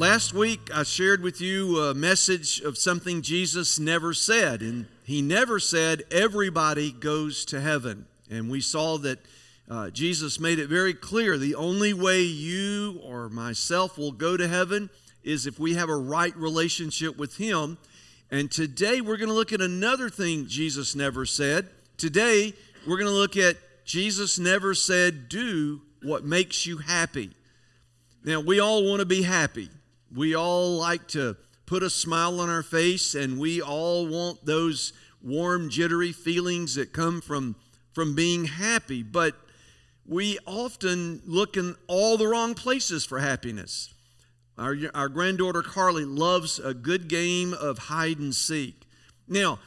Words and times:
Last 0.00 0.32
week, 0.32 0.70
I 0.74 0.84
shared 0.84 1.20
with 1.20 1.42
you 1.42 1.78
a 1.78 1.92
message 1.92 2.60
of 2.60 2.78
something 2.78 3.20
Jesus 3.20 3.78
never 3.78 4.14
said, 4.14 4.62
and 4.62 4.86
he 5.04 5.20
never 5.20 5.60
said 5.60 6.04
everybody 6.10 6.90
goes 6.90 7.44
to 7.44 7.60
heaven. 7.60 8.06
And 8.30 8.48
we 8.48 8.62
saw 8.62 8.96
that 8.96 9.18
uh, 9.68 9.90
Jesus 9.90 10.40
made 10.40 10.58
it 10.58 10.70
very 10.70 10.94
clear 10.94 11.36
the 11.36 11.54
only 11.54 11.92
way 11.92 12.22
you 12.22 12.98
or 13.04 13.28
myself 13.28 13.98
will 13.98 14.12
go 14.12 14.38
to 14.38 14.48
heaven 14.48 14.88
is 15.22 15.46
if 15.46 15.58
we 15.58 15.74
have 15.74 15.90
a 15.90 15.96
right 15.96 16.34
relationship 16.34 17.18
with 17.18 17.36
Him. 17.36 17.76
And 18.30 18.50
today, 18.50 19.02
we're 19.02 19.18
going 19.18 19.28
to 19.28 19.34
look 19.34 19.52
at 19.52 19.60
another 19.60 20.08
thing 20.08 20.46
Jesus 20.46 20.96
never 20.96 21.26
said. 21.26 21.68
Today, 21.98 22.54
we're 22.86 22.96
going 22.96 23.12
to 23.12 23.12
look 23.12 23.36
at 23.36 23.58
Jesus 23.84 24.38
never 24.38 24.72
said, 24.72 25.28
Do 25.28 25.82
what 26.02 26.24
makes 26.24 26.64
you 26.64 26.78
happy. 26.78 27.32
Now, 28.24 28.40
we 28.40 28.60
all 28.60 28.82
want 28.88 29.00
to 29.00 29.06
be 29.06 29.24
happy. 29.24 29.68
We 30.14 30.34
all 30.34 30.76
like 30.76 31.06
to 31.08 31.36
put 31.66 31.82
a 31.82 31.90
smile 31.90 32.40
on 32.40 32.48
our 32.48 32.64
face, 32.64 33.14
and 33.14 33.38
we 33.38 33.62
all 33.62 34.06
want 34.06 34.44
those 34.44 34.92
warm, 35.22 35.70
jittery 35.70 36.12
feelings 36.12 36.74
that 36.74 36.92
come 36.92 37.20
from, 37.20 37.54
from 37.92 38.14
being 38.14 38.46
happy. 38.46 39.02
But 39.02 39.36
we 40.04 40.38
often 40.46 41.22
look 41.24 41.56
in 41.56 41.76
all 41.86 42.16
the 42.16 42.26
wrong 42.26 42.54
places 42.54 43.04
for 43.04 43.20
happiness. 43.20 43.94
Our, 44.58 44.76
our 44.94 45.08
granddaughter 45.08 45.62
Carly 45.62 46.04
loves 46.04 46.58
a 46.58 46.74
good 46.74 47.08
game 47.08 47.54
of 47.54 47.78
hide 47.78 48.18
and 48.18 48.34
seek. 48.34 48.82
Now, 49.28 49.60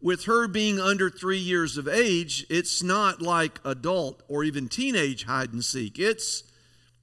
with 0.00 0.24
her 0.24 0.46
being 0.46 0.78
under 0.78 1.08
three 1.08 1.38
years 1.38 1.78
of 1.78 1.88
age, 1.88 2.44
it's 2.50 2.82
not 2.82 3.22
like 3.22 3.60
adult 3.64 4.22
or 4.28 4.44
even 4.44 4.68
teenage 4.68 5.24
hide 5.24 5.52
and 5.52 5.64
seek. 5.64 5.98
It's, 5.98 6.44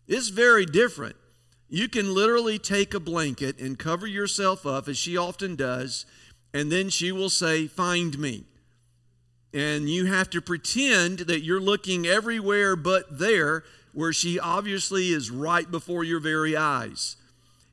it's 0.08 0.30
very 0.30 0.66
different. 0.66 1.16
You 1.74 1.90
can 1.90 2.14
literally 2.14 2.60
take 2.60 2.94
a 2.94 3.00
blanket 3.00 3.60
and 3.60 3.80
cover 3.80 4.06
yourself 4.06 4.64
up, 4.64 4.88
as 4.88 4.96
she 4.96 5.18
often 5.18 5.56
does, 5.56 6.06
and 6.54 6.72
then 6.72 6.92
she 6.92 7.12
will 7.12 7.32
say, 7.32 7.66
Find 7.66 8.20
me. 8.20 8.44
And 9.56 9.90
you 9.90 10.06
have 10.06 10.30
to 10.30 10.40
pretend 10.40 11.22
that 11.22 11.44
you're 11.44 11.60
looking 11.60 12.06
everywhere 12.06 12.76
but 12.76 13.18
there, 13.18 13.64
where 13.92 14.14
she 14.14 14.40
obviously 14.40 15.08
is 15.08 15.32
right 15.32 15.70
before 15.72 16.04
your 16.04 16.20
very 16.20 16.56
eyes. 16.56 17.16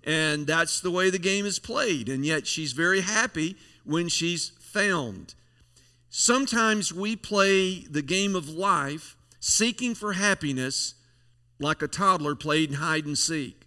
And 0.03 0.47
that's 0.47 0.81
the 0.81 0.91
way 0.91 1.11
the 1.11 1.19
game 1.19 1.45
is 1.45 1.59
played. 1.59 2.09
And 2.09 2.25
yet 2.25 2.47
she's 2.47 2.73
very 2.73 3.03
happy 3.03 3.59
when 3.85 4.09
she's 4.09 4.53
found. 4.61 5.35
Sometimes 6.09 6.91
we 6.91 7.17
play 7.17 7.81
the 7.81 8.01
game 8.01 8.35
of 8.35 8.49
life 8.49 9.15
seeking 9.41 9.95
for 9.95 10.15
happiness 10.15 10.95
like 11.59 11.83
a 11.83 11.87
toddler 11.87 12.35
played 12.35 12.77
hide 12.77 13.05
and 13.05 13.19
seek 13.19 13.60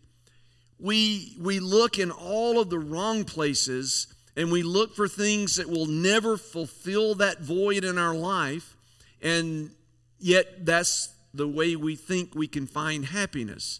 we, 0.83 1.37
we 1.39 1.61
look 1.61 1.97
in 1.97 2.11
all 2.11 2.59
of 2.59 2.69
the 2.69 2.77
wrong 2.77 3.23
places 3.23 4.07
and 4.35 4.51
we 4.51 4.63
look 4.63 4.93
for 4.93 5.07
things 5.07 5.55
that 5.55 5.69
will 5.69 5.85
never 5.85 6.35
fulfill 6.35 7.15
that 7.15 7.39
void 7.39 7.85
in 7.85 7.97
our 7.97 8.13
life, 8.13 8.75
and 9.21 9.71
yet 10.19 10.65
that's 10.65 11.13
the 11.33 11.47
way 11.47 11.77
we 11.77 11.95
think 11.95 12.35
we 12.35 12.47
can 12.47 12.67
find 12.67 13.05
happiness. 13.05 13.79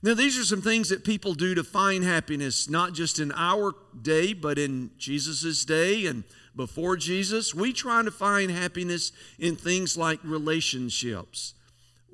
Now, 0.00 0.14
these 0.14 0.38
are 0.38 0.44
some 0.44 0.62
things 0.62 0.90
that 0.90 1.04
people 1.04 1.34
do 1.34 1.56
to 1.56 1.64
find 1.64 2.04
happiness, 2.04 2.70
not 2.70 2.92
just 2.92 3.18
in 3.18 3.32
our 3.32 3.74
day, 4.00 4.32
but 4.32 4.58
in 4.58 4.90
Jesus' 4.96 5.64
day 5.64 6.06
and 6.06 6.22
before 6.54 6.96
Jesus. 6.96 7.52
We 7.52 7.72
try 7.72 8.04
to 8.04 8.12
find 8.12 8.52
happiness 8.52 9.10
in 9.40 9.56
things 9.56 9.98
like 9.98 10.20
relationships. 10.22 11.54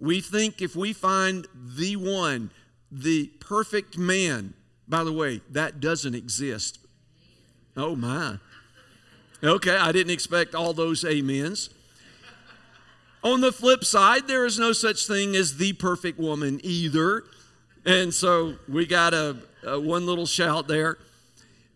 We 0.01 0.23
think 0.23 0.63
if 0.63 0.75
we 0.75 0.95
find 0.95 1.47
the 1.55 1.97
one, 1.97 2.51
the 2.95 3.27
perfect 3.41 3.99
man. 3.99 4.55
By 4.87 5.03
the 5.03 5.13
way, 5.13 5.41
that 5.51 5.81
doesn't 5.81 6.15
exist. 6.15 6.79
Oh 7.77 7.97
my. 7.97 8.39
Okay, 9.43 9.77
I 9.77 9.91
didn't 9.93 10.13
expect 10.13 10.55
all 10.55 10.73
those 10.73 11.05
amens. 11.05 11.71
On 13.23 13.41
the 13.41 13.53
flip 13.53 13.85
side, 13.85 14.29
there 14.29 14.47
is 14.47 14.59
no 14.59 14.73
such 14.73 15.07
thing 15.07 15.35
as 15.35 15.57
the 15.57 15.73
perfect 15.73 16.19
woman 16.19 16.61
either. 16.63 17.25
And 17.85 18.15
so 18.15 18.57
we 18.69 18.87
got 18.87 19.13
a, 19.13 19.39
a 19.67 19.81
one 19.81 20.07
little 20.07 20.27
shout 20.27 20.69
there. 20.69 20.99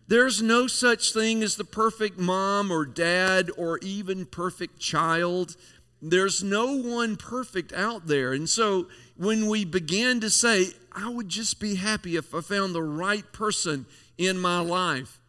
There's 0.07 0.41
no 0.41 0.67
such 0.67 1.13
thing 1.13 1.43
as 1.43 1.55
the 1.55 1.65
perfect 1.65 2.17
mom 2.17 2.71
or 2.71 2.85
dad 2.85 3.51
or 3.57 3.77
even 3.79 4.25
perfect 4.25 4.79
child. 4.79 5.55
There's 6.01 6.41
no 6.41 6.77
one 6.77 7.17
perfect 7.17 7.73
out 7.73 8.07
there. 8.07 8.31
And 8.33 8.49
so 8.49 8.87
when 9.17 9.47
we 9.47 9.65
begin 9.65 10.21
to 10.21 10.29
say, 10.29 10.67
I 10.91 11.09
would 11.09 11.29
just 11.29 11.59
be 11.59 11.75
happy 11.75 12.15
if 12.15 12.33
I 12.33 12.41
found 12.41 12.73
the 12.73 12.83
right 12.83 13.29
person 13.31 13.85
in 14.17 14.39
my 14.39 14.59
life. 14.59 15.19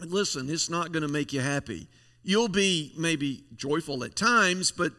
And 0.00 0.10
listen, 0.10 0.48
it's 0.48 0.70
not 0.70 0.92
going 0.92 1.02
to 1.02 1.08
make 1.08 1.32
you 1.32 1.40
happy. 1.40 1.88
You'll 2.22 2.48
be 2.48 2.92
maybe 2.96 3.44
joyful 3.56 4.04
at 4.04 4.16
times, 4.16 4.70
but 4.70 4.92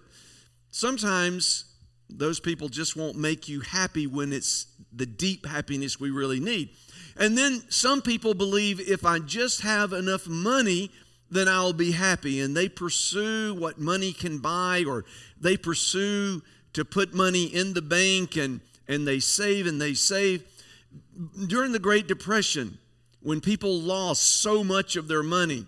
sometimes 0.72 1.66
those 2.10 2.40
people 2.40 2.70
just 2.70 2.96
won't 2.96 3.18
make 3.18 3.48
you 3.48 3.62
happy 3.62 4.08
when 4.08 4.34
it's 4.34 4.68
the 4.92 5.06
deep 5.06 5.46
happiness 5.46 6.00
we 6.00 6.10
really 6.10 6.40
need. 6.40 6.70
And 7.16 7.38
then 7.38 7.64
some 7.70 8.02
people 8.02 8.34
believe 8.34 8.80
if 8.80 9.06
I 9.06 9.20
just 9.20 9.62
have 9.62 9.94
enough 9.94 10.28
money, 10.28 10.92
then 11.30 11.48
I'll 11.48 11.74
be 11.74 11.92
happy. 11.92 12.40
And 12.42 12.56
they 12.56 12.70
pursue 12.70 13.54
what 13.54 13.80
money 13.80 14.14
can 14.14 14.40
buy, 14.40 14.86
or 14.88 15.06
they 15.40 15.58
pursue 15.58 16.42
to 16.74 16.86
put 16.86 17.14
money 17.14 17.46
in 17.46 17.74
the 17.74 17.82
bank 17.82 18.36
and 18.38 18.62
and 18.90 19.08
they 19.08 19.20
save 19.20 19.68
and 19.68 19.80
they 19.80 19.94
save. 19.94 20.44
During 21.48 21.72
the 21.72 21.80
Great 21.80 22.08
Depression, 22.08 22.80
when 23.22 23.40
people 23.40 23.80
lost 23.80 24.42
so 24.42 24.64
much 24.64 24.96
of 24.96 25.08
their 25.08 25.24
money, 25.24 25.68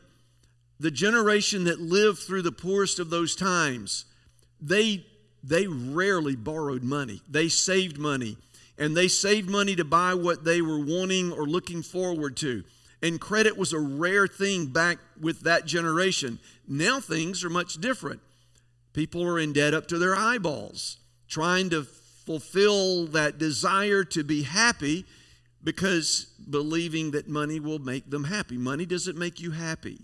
the 0.79 0.91
generation 0.91 1.65
that 1.65 1.79
lived 1.79 2.17
through 2.19 2.41
the 2.41 2.51
poorest 2.51 2.99
of 2.99 3.11
those 3.11 3.35
times, 3.35 4.05
they, 4.59 5.05
they 5.43 5.67
rarely 5.67 6.35
borrowed 6.35 6.83
money. 6.83 7.21
They 7.29 7.47
saved 7.47 7.99
money. 7.99 8.37
And 8.79 8.97
they 8.97 9.07
saved 9.07 9.47
money 9.47 9.75
to 9.75 9.85
buy 9.85 10.15
what 10.15 10.43
they 10.43 10.61
were 10.61 10.83
wanting 10.83 11.31
or 11.31 11.45
looking 11.45 11.83
forward 11.83 12.35
to. 12.37 12.63
And 13.03 13.21
credit 13.21 13.57
was 13.57 13.73
a 13.73 13.79
rare 13.79 14.27
thing 14.27 14.67
back 14.67 14.97
with 15.19 15.41
that 15.41 15.65
generation. 15.65 16.39
Now 16.67 16.99
things 16.99 17.43
are 17.43 17.49
much 17.49 17.75
different. 17.75 18.21
People 18.93 19.23
are 19.23 19.37
in 19.37 19.53
debt 19.53 19.75
up 19.75 19.87
to 19.89 19.99
their 19.99 20.15
eyeballs, 20.15 20.97
trying 21.27 21.69
to 21.69 21.85
fulfill 22.25 23.07
that 23.07 23.37
desire 23.37 24.03
to 24.05 24.23
be 24.23 24.43
happy 24.43 25.05
because 25.63 26.27
believing 26.49 27.11
that 27.11 27.27
money 27.27 27.59
will 27.59 27.79
make 27.79 28.09
them 28.09 28.25
happy. 28.25 28.57
Money 28.57 28.85
doesn't 28.85 29.17
make 29.17 29.39
you 29.39 29.51
happy. 29.51 29.99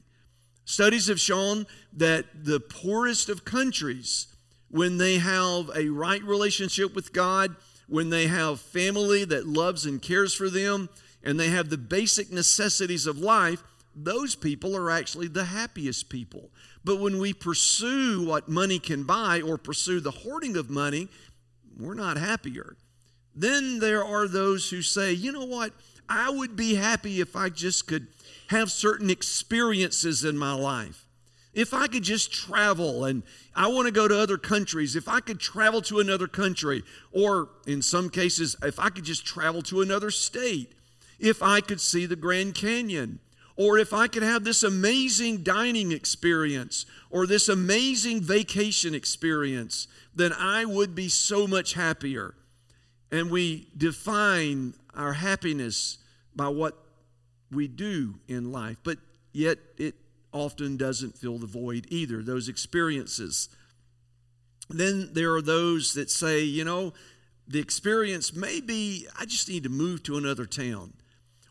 Studies 0.65 1.07
have 1.07 1.19
shown 1.19 1.65
that 1.93 2.25
the 2.43 2.59
poorest 2.59 3.29
of 3.29 3.45
countries, 3.45 4.27
when 4.69 4.97
they 4.97 5.17
have 5.17 5.71
a 5.75 5.89
right 5.89 6.23
relationship 6.23 6.93
with 6.93 7.13
God, 7.13 7.55
when 7.87 8.09
they 8.09 8.27
have 8.27 8.59
family 8.59 9.23
that 9.25 9.47
loves 9.47 9.85
and 9.85 10.01
cares 10.01 10.33
for 10.33 10.49
them, 10.49 10.89
and 11.23 11.39
they 11.39 11.47
have 11.49 11.69
the 11.69 11.77
basic 11.77 12.31
necessities 12.31 13.07
of 13.07 13.17
life, 13.17 13.63
those 13.95 14.35
people 14.35 14.75
are 14.75 14.91
actually 14.91 15.27
the 15.27 15.45
happiest 15.45 16.09
people. 16.09 16.51
But 16.83 16.99
when 16.99 17.17
we 17.17 17.33
pursue 17.33 18.25
what 18.25 18.47
money 18.47 18.79
can 18.79 19.03
buy 19.03 19.41
or 19.41 19.57
pursue 19.57 19.99
the 19.99 20.11
hoarding 20.11 20.55
of 20.55 20.69
money, 20.69 21.07
we're 21.77 21.93
not 21.93 22.17
happier. 22.17 22.75
Then 23.35 23.79
there 23.79 24.03
are 24.03 24.27
those 24.27 24.69
who 24.69 24.81
say, 24.81 25.13
you 25.13 25.31
know 25.31 25.45
what? 25.45 25.73
I 26.09 26.29
would 26.29 26.55
be 26.55 26.75
happy 26.75 27.21
if 27.21 27.35
I 27.35 27.49
just 27.49 27.87
could 27.87 28.07
have 28.47 28.71
certain 28.71 29.09
experiences 29.09 30.23
in 30.23 30.37
my 30.37 30.53
life. 30.53 31.05
If 31.53 31.73
I 31.73 31.87
could 31.87 32.03
just 32.03 32.31
travel 32.31 33.05
and 33.05 33.23
I 33.55 33.67
want 33.67 33.87
to 33.87 33.91
go 33.91 34.07
to 34.07 34.19
other 34.19 34.37
countries, 34.37 34.95
if 34.95 35.07
I 35.07 35.19
could 35.19 35.39
travel 35.39 35.81
to 35.83 35.99
another 35.99 36.27
country, 36.27 36.83
or 37.11 37.49
in 37.65 37.81
some 37.81 38.09
cases, 38.09 38.55
if 38.61 38.79
I 38.79 38.89
could 38.89 39.03
just 39.03 39.25
travel 39.25 39.61
to 39.63 39.81
another 39.81 40.11
state, 40.11 40.73
if 41.19 41.41
I 41.41 41.61
could 41.61 41.81
see 41.81 42.05
the 42.05 42.15
Grand 42.15 42.53
Canyon, 42.53 43.19
or 43.55 43.79
if 43.79 43.91
I 43.91 44.07
could 44.07 44.21
have 44.21 44.43
this 44.43 44.61
amazing 44.61 45.41
dining 45.41 45.91
experience, 45.91 46.85
or 47.09 47.25
this 47.25 47.49
amazing 47.49 48.21
vacation 48.21 48.93
experience, 48.93 49.87
then 50.17 50.33
I 50.33 50.65
would 50.65 50.95
be 50.95 51.09
so 51.09 51.47
much 51.47 51.73
happier. 51.73 52.33
And 53.11 53.31
we 53.31 53.67
define 53.77 54.73
our 54.93 55.13
happiness 55.13 55.99
by 56.35 56.49
what 56.49 56.77
we 57.51 57.67
do 57.67 58.15
in 58.27 58.51
life, 58.51 58.77
but 58.83 58.97
yet 59.31 59.59
it 59.77 59.95
often 60.33 60.75
doesn't 60.75 61.17
fill 61.17 61.37
the 61.37 61.47
void 61.47 61.85
either, 61.89 62.21
those 62.21 62.49
experiences. 62.49 63.49
Then 64.69 65.11
there 65.13 65.33
are 65.35 65.41
those 65.41 65.93
that 65.93 66.09
say, 66.09 66.41
you 66.43 66.65
know, 66.65 66.93
the 67.47 67.59
experience 67.59 68.35
may 68.35 68.59
be, 68.59 69.07
I 69.17 69.25
just 69.25 69.47
need 69.47 69.63
to 69.63 69.69
move 69.69 70.03
to 70.03 70.17
another 70.17 70.45
town, 70.45 70.93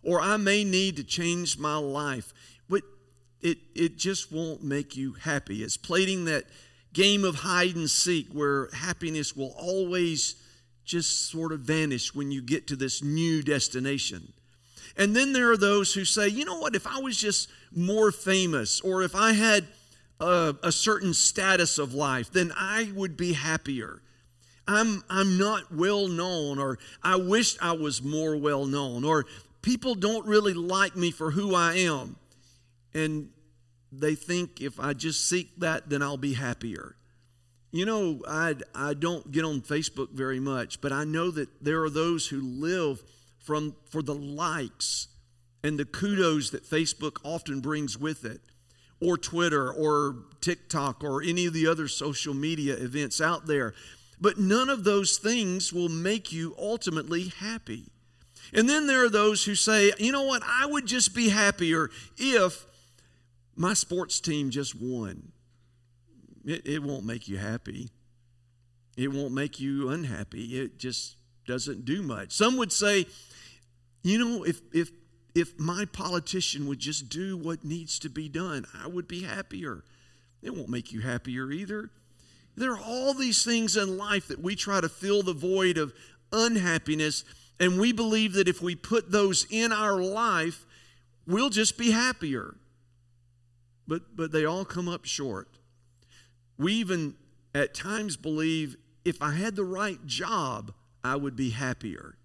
or 0.03 0.21
I 0.21 0.37
may 0.37 0.63
need 0.63 0.97
to 0.97 1.05
change 1.05 1.59
my 1.59 1.77
life, 1.77 2.35
but 2.69 2.83
it, 3.41 3.59
it 3.75 3.97
just 3.97 4.31
won't 4.31 4.63
make 4.63 4.97
you 4.97 5.15
happy. 5.15 5.63
It's 5.63 5.79
plating 5.79 6.27
that 6.27 6.45
game 6.97 7.25
of 7.25 7.35
hide 7.35 7.77
and 7.77 7.91
seek 7.91 8.27
where 8.33 8.71
happiness 8.73 9.37
will 9.37 9.55
always 9.59 10.37
just 10.87 11.31
sort 11.31 11.53
of 11.53 11.61
vanish 11.61 12.15
when 12.15 12.31
you 12.31 12.41
get 12.41 12.67
to 12.67 12.75
this 12.75 13.03
new 13.03 13.43
destination. 13.43 14.33
And 14.97 15.15
then 15.15 15.35
there 15.35 15.51
are 15.51 15.59
those 15.59 15.93
who 15.93 16.07
say, 16.07 16.29
you 16.29 16.47
know 16.47 16.59
what, 16.59 16.75
if 16.75 16.87
I 16.87 16.99
was 17.01 17.19
just 17.19 17.51
more 17.71 18.11
famous 18.11 18.81
or 18.81 19.03
if 19.03 19.15
I 19.15 19.35
had 19.35 19.67
a, 20.21 20.55
a 20.63 20.73
certain 20.73 21.13
status 21.13 21.77
of 21.77 21.93
life, 21.93 22.33
then 22.33 22.51
I 22.57 22.91
would 22.95 23.15
be 23.15 23.35
happier. 23.35 24.01
I'm, 24.67 25.05
I'm 25.11 25.37
not 25.37 25.71
well 25.71 26.09
known, 26.09 26.59
or 26.59 26.79
I 27.03 27.17
wish 27.17 27.57
I 27.61 27.73
was 27.73 28.03
more 28.03 28.37
well 28.37 28.65
known, 28.65 29.05
or 29.05 29.27
people 29.61 29.95
don't 29.95 30.27
really 30.27 30.55
like 30.55 30.97
me 30.97 31.11
for 31.11 31.31
who 31.31 31.55
I 31.55 31.75
am. 31.75 32.17
And 32.95 33.29
they 33.93 34.15
think 34.15 34.61
if 34.61 34.79
I 34.81 34.93
just 34.93 35.29
seek 35.29 35.59
that, 35.61 35.89
then 35.89 36.03
I'll 36.03 36.17
be 36.17 36.35
happier. 36.35 36.97
You 37.73 37.85
know, 37.85 38.23
I, 38.27 38.55
I 38.75 38.95
don't 38.95 39.31
get 39.33 39.45
on 39.45 39.61
Facebook 39.61 40.11
very 40.13 40.41
much, 40.41 40.81
but 40.81 40.93
I 40.93 41.05
know 41.05 41.31
that 41.31 41.63
there 41.63 41.83
are 41.83 41.91
those 41.91 42.29
who 42.29 42.41
live 42.41 43.03
from, 43.39 43.77
for 43.91 44.03
the 44.03 44.15
likes 44.15 45.09
and 45.63 45.79
the 45.79 45.85
kudos 45.85 46.51
that 46.51 46.65
Facebook 46.65 47.19
often 47.25 47.61
brings 47.61 47.99
with 47.99 48.25
it, 48.25 48.41
or 49.01 49.19
Twitter, 49.19 49.71
or 49.71 50.17
TikTok, 50.41 51.03
or 51.03 51.23
any 51.23 51.47
of 51.47 51.53
the 51.53 51.67
other 51.67 51.89
social 51.89 52.35
media 52.35 52.75
events 52.77 53.21
out 53.21 53.47
there. 53.47 53.75
But 54.21 54.39
none 54.39 54.69
of 54.69 54.85
those 54.85 55.19
things 55.19 55.73
will 55.73 55.89
make 55.89 56.33
you 56.33 56.55
ultimately 56.59 57.29
happy. 57.29 57.85
And 58.55 58.69
then 58.69 58.87
there 58.87 59.05
are 59.05 59.11
those 59.11 59.45
who 59.45 59.55
say, 59.55 59.93
you 59.99 60.13
know 60.13 60.23
what, 60.23 60.43
I 60.47 60.67
would 60.67 60.87
just 60.87 61.15
be 61.15 61.31
happier 61.31 61.91
if 62.17 62.65
my 63.57 63.75
sports 63.75 64.21
team 64.21 64.51
just 64.51 64.75
won. 64.75 65.33
It, 66.45 66.67
it 66.67 66.83
won't 66.83 67.05
make 67.05 67.27
you 67.27 67.39
happy. 67.39 67.89
It 68.97 69.09
won't 69.09 69.33
make 69.33 69.59
you 69.59 69.91
unhappy. 69.91 70.59
It 70.59 70.79
just 70.79 71.17
doesn't 71.47 71.85
do 71.85 72.03
much. 72.03 72.33
Some 72.33 72.57
would 72.57 72.73
say, 72.73 73.07
you 74.03 74.19
know, 74.19 74.45
if, 74.45 74.61
if, 74.73 74.91
if 75.35 75.59
my 75.59 75.85
politician 75.87 76.67
would 76.67 76.79
just 76.79 77.09
do 77.09 77.37
what 77.37 77.65
needs 77.65 77.99
to 78.01 78.09
be 78.09 78.29
done, 78.29 78.65
I 78.83 78.87
would 78.87 79.09
be 79.09 79.23
happier. 79.23 79.85
It 80.43 80.55
won't 80.55 80.69
make 80.69 80.93
you 80.93 81.01
happier 81.01 81.51
either. 81.51 81.91
There 82.57 82.73
are 82.73 82.81
all 82.81 83.13
these 83.13 83.45
things 83.45 83.77
in 83.77 83.99
life 83.99 84.29
that 84.29 84.41
we 84.41 84.55
try 84.55 84.81
to 84.81 84.89
fill 84.89 85.23
the 85.23 85.35
void 85.35 85.77
of 85.77 85.93
unhappiness, 86.33 87.25
and 87.61 87.79
we 87.79 87.93
believe 87.93 88.33
that 88.35 88.49
if 88.49 88.63
we 88.63 88.75
put 88.75 89.11
those 89.11 89.47
in 89.51 89.73
our 89.73 90.01
life, 90.01 90.65
we'll 91.27 91.51
just 91.51 91.77
be 91.77 91.91
happier. 91.91 92.55
But, 93.89 94.17
but 94.17 94.33
they 94.33 94.45
all 94.45 94.65
come 94.65 94.89
up 94.89 95.05
short. 95.05 95.49
We 96.59 96.75
even 96.75 97.15
at 97.55 97.75
times 97.75 98.17
believe 98.17 98.77
if 99.05 99.23
I 99.23 99.33
had 99.33 99.57
the 99.57 99.65
right 99.65 100.05
job, 100.07 100.73
I 101.05 101.17
would 101.17 101.37
be 101.37 101.51
happier. 101.51 102.17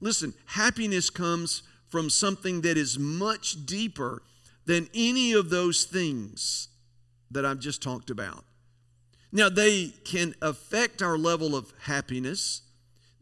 Listen, 0.00 0.32
happiness 0.46 1.10
comes 1.10 1.62
from 1.88 2.10
something 2.10 2.62
that 2.62 2.76
is 2.76 2.98
much 2.98 3.66
deeper 3.66 4.22
than 4.64 4.88
any 4.94 5.32
of 5.32 5.50
those 5.50 5.84
things 5.84 6.68
that 7.30 7.44
I've 7.44 7.58
just 7.58 7.82
talked 7.82 8.10
about. 8.10 8.44
Now, 9.32 9.48
they 9.48 9.88
can 10.04 10.34
affect 10.40 11.02
our 11.02 11.18
level 11.18 11.54
of 11.54 11.72
happiness. 11.82 12.62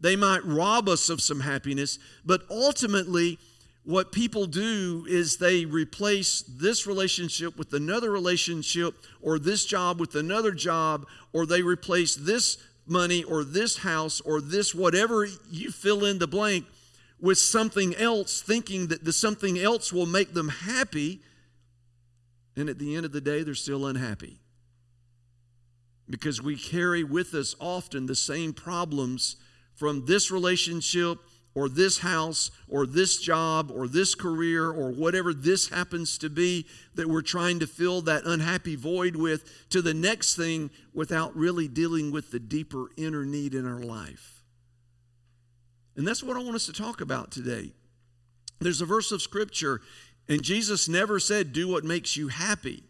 They 0.01 0.15
might 0.15 0.45
rob 0.45 0.89
us 0.89 1.09
of 1.09 1.21
some 1.21 1.41
happiness, 1.41 1.99
but 2.25 2.43
ultimately, 2.51 3.39
what 3.87 4.11
people 4.11 4.47
do 4.47 5.07
is 5.09 5.37
they 5.37 5.65
replace 5.65 6.43
this 6.43 6.89
relationship 6.89 7.57
with 7.57 7.73
another 7.73 8.11
relationship, 8.11 8.97
or 9.23 9.39
this 9.39 9.65
job 9.65 10.01
with 10.01 10.17
another 10.17 10.51
job, 10.51 11.07
or 11.33 11.47
they 11.47 11.63
replace 11.63 12.17
this 12.17 12.59
money, 12.85 13.23
or 13.23 13.45
this 13.45 13.79
house, 13.79 14.21
or 14.21 14.41
this 14.41 14.75
whatever 14.75 15.29
you 15.53 15.71
fill 15.71 16.05
in 16.05 16.19
the 16.19 16.27
blank 16.27 16.67
with 17.21 17.39
something 17.39 17.95
else, 17.95 18.43
thinking 18.43 18.89
that 18.89 19.05
the 19.05 19.13
something 19.13 19.57
else 19.57 19.93
will 19.93 20.05
make 20.05 20.35
them 20.35 20.49
happy. 20.49 21.21
And 22.57 22.69
at 22.69 22.81
the 22.81 22.97
end 22.97 23.07
of 23.07 23.13
the 23.13 23.21
day, 23.21 23.45
they're 23.45 23.55
still 23.55 23.87
unhappy 23.87 24.41
because 26.11 26.43
we 26.43 26.57
carry 26.57 27.05
with 27.05 27.35
us 27.35 27.55
often 27.61 28.07
the 28.07 28.17
same 28.17 28.53
problems 28.53 29.37
from 29.75 30.07
this 30.07 30.33
relationship 30.33 31.19
or 31.57 31.71
this 31.71 32.01
house 32.01 32.51
or 32.69 32.87
this 32.87 33.19
job 33.19 33.73
or 33.75 33.89
this 33.89 34.15
career 34.15 34.71
or 34.71 34.93
whatever 34.93 35.33
this 35.33 35.71
happens 35.71 36.19
to 36.19 36.29
be 36.29 36.67
that 36.95 37.09
we're 37.09 37.23
trying 37.23 37.59
to 37.59 37.67
fill 37.67 38.03
that 38.03 38.27
unhappy 38.27 38.77
void 38.77 39.17
with 39.17 39.69
to 39.71 39.81
the 39.81 39.95
next 39.95 40.37
thing 40.37 40.71
without 40.93 41.35
really 41.35 41.67
dealing 41.67 42.13
with 42.13 42.31
the 42.31 42.39
deeper 42.39 42.91
inner 42.99 43.25
need 43.25 43.55
in 43.55 43.67
our 43.67 43.81
life. 43.81 44.45
And 45.97 46.07
that's 46.07 46.23
what 46.23 46.37
I 46.37 46.43
want 46.43 46.57
us 46.57 46.67
to 46.67 46.75
talk 46.75 47.01
about 47.01 47.31
today. 47.31 47.73
There's 48.61 48.83
a 48.83 48.87
verse 48.87 49.11
of 49.11 49.23
scripture, 49.23 49.81
and 50.29 50.43
Jesus 50.43 50.91
never 50.91 51.19
said, 51.19 51.55
Do 51.55 51.69
what 51.69 51.85
makes 51.85 52.19
you 52.19 52.29
happy. 52.29 52.85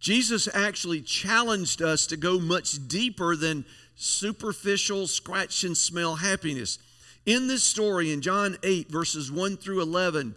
Jesus 0.00 0.48
actually 0.54 1.02
challenged 1.02 1.82
us 1.82 2.06
to 2.06 2.16
go 2.16 2.38
much 2.38 2.88
deeper 2.88 3.36
than 3.36 3.66
superficial 3.94 5.06
scratch 5.06 5.64
and 5.64 5.76
smell 5.76 6.16
happiness. 6.16 6.78
In 7.26 7.46
this 7.46 7.62
story, 7.62 8.12
in 8.12 8.20
John 8.20 8.56
8, 8.62 8.90
verses 8.90 9.32
1 9.32 9.56
through 9.56 9.80
11, 9.80 10.36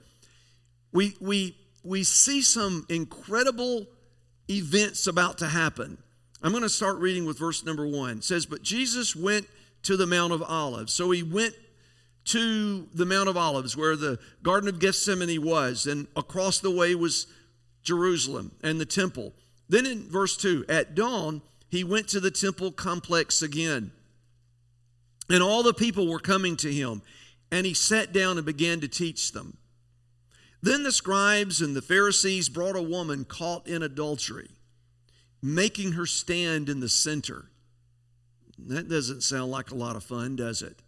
we, 0.94 1.16
we, 1.20 1.58
we 1.84 2.04
see 2.04 2.42
some 2.42 2.86
incredible 2.88 3.88
events 4.50 5.06
about 5.06 5.38
to 5.40 5.48
happen. 5.48 5.98
I'm 6.42 6.52
going 6.52 6.64
to 6.64 6.70
start 6.70 6.98
reading 6.98 7.26
with 7.26 7.40
verse 7.40 7.66
number 7.66 7.86
1. 7.86 8.20
It 8.20 8.24
says, 8.24 8.46
But 8.46 8.62
Jesus 8.62 9.16
went 9.16 9.48
to 9.84 9.98
the 9.98 10.08
Mount 10.08 10.32
of 10.32 10.42
Olives. 10.42 10.94
So 10.94 11.12
he 11.12 11.24
went 11.24 11.56
to 12.26 12.88
the 12.94 13.06
Mount 13.06 13.28
of 13.28 13.36
Olives 13.36 13.76
where 13.76 13.96
the 13.96 14.20
Garden 14.44 14.70
of 14.70 14.80
Gethsemane 14.80 15.44
was, 15.44 15.88
and 15.88 16.08
across 16.16 16.60
the 16.60 16.72
way 16.72 16.96
was 16.96 17.28
Jerusalem 17.84 18.52
and 18.64 18.80
the 18.80 18.86
temple. 18.86 19.34
Then 19.68 19.86
in 19.86 20.10
verse 20.10 20.38
2, 20.38 20.66
at 20.70 20.96
dawn, 20.96 21.42
he 21.70 21.84
went 21.84 22.08
to 22.10 22.20
the 22.20 22.32
temple 22.32 22.72
complex 22.72 23.42
again. 23.42 23.92
And 25.30 25.44
all 25.44 25.64
the 25.64 25.74
people 25.74 26.08
were 26.08 26.20
coming 26.20 26.56
to 26.58 26.72
him, 26.72 27.02
and 27.52 27.66
he 27.66 27.74
sat 27.74 28.14
down 28.14 28.38
and 28.38 28.46
began 28.46 28.80
to 28.82 28.88
teach 28.88 29.32
them. 29.32 29.58
Then 30.62 30.84
the 30.84 30.92
scribes 30.92 31.62
and 31.62 31.76
the 31.76 31.82
Pharisees 31.82 32.50
brought 32.50 32.76
a 32.76 32.82
woman 32.82 33.26
caught 33.26 33.68
in 33.68 33.84
adultery, 33.84 34.50
making 35.42 35.94
her 35.94 36.06
stand 36.06 36.70
in 36.70 36.80
the 36.80 36.90
center. 36.90 37.50
That 38.58 38.90
doesn't 38.90 39.22
sound 39.22 39.52
like 39.52 39.72
a 39.72 39.76
lot 39.76 39.96
of 39.96 40.04
fun, 40.04 40.36
does 40.36 40.62
it? 40.62 40.82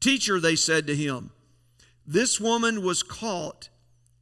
Teacher, 0.00 0.40
they 0.40 0.56
said 0.56 0.86
to 0.86 0.96
him, 0.96 1.30
this 2.06 2.40
woman 2.40 2.82
was 2.82 3.02
caught 3.02 3.68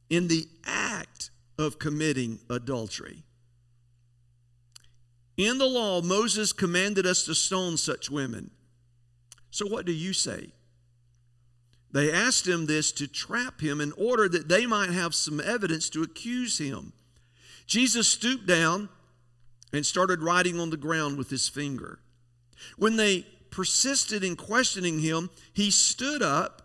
in 0.09 0.27
the 0.27 0.47
act 0.65 1.29
of 1.57 1.79
committing 1.79 2.39
adultery. 2.49 3.23
In 5.37 5.57
the 5.57 5.65
law, 5.65 6.01
Moses 6.01 6.53
commanded 6.53 7.05
us 7.05 7.25
to 7.25 7.35
stone 7.35 7.77
such 7.77 8.09
women. 8.09 8.51
So 9.55 9.65
what 9.65 9.85
do 9.85 9.93
you 9.93 10.11
say? 10.11 10.49
They 11.93 12.11
asked 12.11 12.45
him 12.45 12.65
this 12.65 12.91
to 12.91 13.07
trap 13.07 13.61
him 13.61 13.79
in 13.79 13.93
order 13.93 14.27
that 14.27 14.49
they 14.49 14.65
might 14.65 14.89
have 14.89 15.15
some 15.15 15.39
evidence 15.39 15.89
to 15.91 16.03
accuse 16.03 16.57
him. 16.57 16.91
Jesus 17.65 18.09
stooped 18.09 18.45
down 18.45 18.89
and 19.71 19.85
started 19.85 20.21
writing 20.21 20.59
on 20.59 20.71
the 20.71 20.75
ground 20.75 21.17
with 21.17 21.29
his 21.29 21.47
finger. 21.47 21.99
When 22.75 22.97
they 22.97 23.25
persisted 23.49 24.25
in 24.25 24.35
questioning 24.35 24.99
him, 24.99 25.29
he 25.53 25.71
stood 25.71 26.21
up 26.21 26.61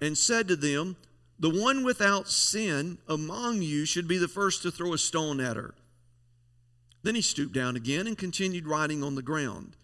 and 0.00 0.16
said 0.16 0.48
to 0.48 0.56
them, 0.56 0.96
The 1.38 1.50
one 1.50 1.84
without 1.84 2.26
sin 2.26 2.96
among 3.06 3.60
you 3.60 3.84
should 3.84 4.08
be 4.08 4.16
the 4.16 4.28
first 4.28 4.62
to 4.62 4.70
throw 4.70 4.94
a 4.94 4.98
stone 4.98 5.42
at 5.42 5.58
her. 5.58 5.74
Then 7.02 7.16
he 7.16 7.20
stooped 7.20 7.52
down 7.52 7.76
again 7.76 8.06
and 8.06 8.16
continued 8.16 8.66
writing 8.66 9.04
on 9.04 9.14
the 9.14 9.20
ground. 9.20 9.76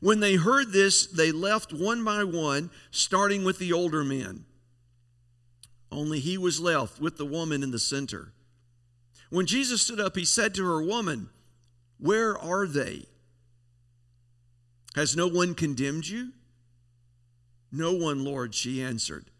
When 0.00 0.20
they 0.20 0.34
heard 0.34 0.72
this, 0.72 1.06
they 1.06 1.32
left 1.32 1.72
one 1.72 2.04
by 2.04 2.24
one, 2.24 2.70
starting 2.90 3.44
with 3.44 3.58
the 3.58 3.72
older 3.72 4.04
men. 4.04 4.44
Only 5.90 6.20
he 6.20 6.38
was 6.38 6.60
left 6.60 7.00
with 7.00 7.18
the 7.18 7.26
woman 7.26 7.62
in 7.62 7.70
the 7.70 7.78
center. 7.78 8.32
When 9.30 9.46
Jesus 9.46 9.82
stood 9.82 10.00
up, 10.00 10.16
he 10.16 10.24
said 10.24 10.54
to 10.54 10.64
her, 10.64 10.82
Woman, 10.82 11.28
where 11.98 12.38
are 12.38 12.66
they? 12.66 13.06
Has 14.94 15.16
no 15.16 15.26
one 15.26 15.54
condemned 15.54 16.08
you? 16.08 16.32
No 17.70 17.92
one, 17.92 18.24
Lord, 18.24 18.54
she 18.54 18.82
answered. 18.82 19.30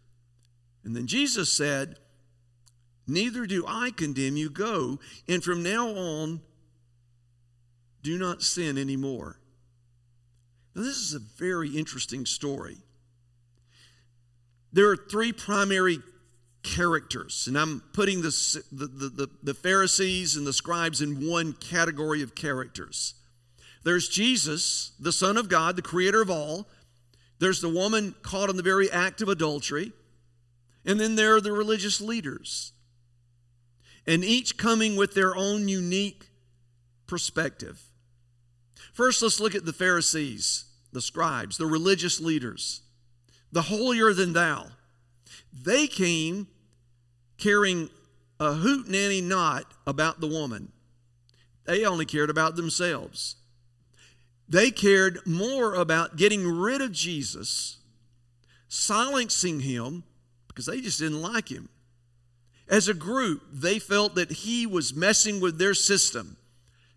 And 0.83 0.95
then 0.95 1.07
Jesus 1.07 1.51
said, 1.51 1.97
Neither 3.05 3.45
do 3.45 3.65
I 3.67 3.91
condemn 3.91 4.37
you. 4.37 4.49
Go, 4.49 4.99
and 5.27 5.43
from 5.43 5.61
now 5.61 5.89
on, 5.89 6.41
do 8.01 8.17
not 8.17 8.41
sin 8.41 8.77
anymore. 8.77 9.39
Now, 10.75 10.81
this 10.81 10.97
is 10.97 11.13
a 11.13 11.19
very 11.19 11.69
interesting 11.69 12.25
story. 12.25 12.77
There 14.71 14.89
are 14.89 14.97
three 14.97 15.31
primary 15.31 15.99
characters, 16.63 17.47
and 17.47 17.57
I'm 17.57 17.81
putting 17.93 18.21
the, 18.21 18.63
the, 18.71 18.87
the, 18.87 19.29
the, 19.43 19.53
Pharisees 19.53 20.35
and 20.35 20.47
the 20.47 20.53
scribes 20.53 21.01
in 21.01 21.29
one 21.29 21.53
category 21.53 22.23
of 22.23 22.33
characters. 22.33 23.13
There's 23.83 24.07
Jesus, 24.07 24.93
the 24.99 25.11
Son 25.11 25.37
of 25.37 25.49
God, 25.49 25.75
the 25.75 25.81
creator 25.81 26.21
of 26.21 26.29
all. 26.29 26.67
There's 27.39 27.61
the 27.61 27.69
woman 27.69 28.15
caught 28.21 28.49
in 28.49 28.55
the 28.55 28.63
very 28.63 28.89
act 28.89 29.21
of 29.21 29.27
adultery. 29.27 29.91
And 30.85 30.99
then 30.99 31.15
there 31.15 31.35
are 31.35 31.41
the 31.41 31.51
religious 31.51 32.01
leaders. 32.01 32.71
And 34.07 34.23
each 34.23 34.57
coming 34.57 34.95
with 34.95 35.13
their 35.13 35.35
own 35.35 35.67
unique 35.67 36.27
perspective. 37.07 37.81
First, 38.93 39.21
let's 39.21 39.39
look 39.39 39.55
at 39.55 39.65
the 39.65 39.73
Pharisees, 39.73 40.65
the 40.91 41.01
scribes, 41.01 41.57
the 41.57 41.65
religious 41.65 42.19
leaders, 42.19 42.81
the 43.51 43.63
holier 43.63 44.13
than 44.13 44.33
thou. 44.33 44.67
They 45.51 45.87
came 45.87 46.47
carrying 47.37 47.89
a 48.39 48.53
hoot 48.53 48.87
nanny 48.87 49.21
knot 49.21 49.65
about 49.85 50.19
the 50.19 50.27
woman. 50.27 50.71
They 51.65 51.85
only 51.85 52.05
cared 52.05 52.29
about 52.29 52.55
themselves. 52.55 53.35
They 54.47 54.71
cared 54.71 55.25
more 55.25 55.73
about 55.73 56.17
getting 56.17 56.45
rid 56.47 56.81
of 56.81 56.91
Jesus, 56.91 57.77
silencing 58.67 59.61
him, 59.61 60.03
because 60.47 60.65
they 60.65 60.81
just 60.81 60.99
didn't 60.99 61.21
like 61.21 61.49
him. 61.49 61.69
As 62.67 62.87
a 62.87 62.93
group, 62.93 63.43
they 63.51 63.79
felt 63.79 64.15
that 64.15 64.31
he 64.31 64.65
was 64.65 64.93
messing 64.93 65.39
with 65.39 65.57
their 65.57 65.73
system. 65.73 66.37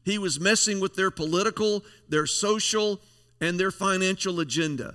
He 0.06 0.18
was 0.18 0.38
messing 0.38 0.78
with 0.78 0.94
their 0.94 1.10
political, 1.10 1.84
their 2.08 2.26
social, 2.26 3.00
and 3.40 3.58
their 3.58 3.72
financial 3.72 4.38
agenda. 4.38 4.94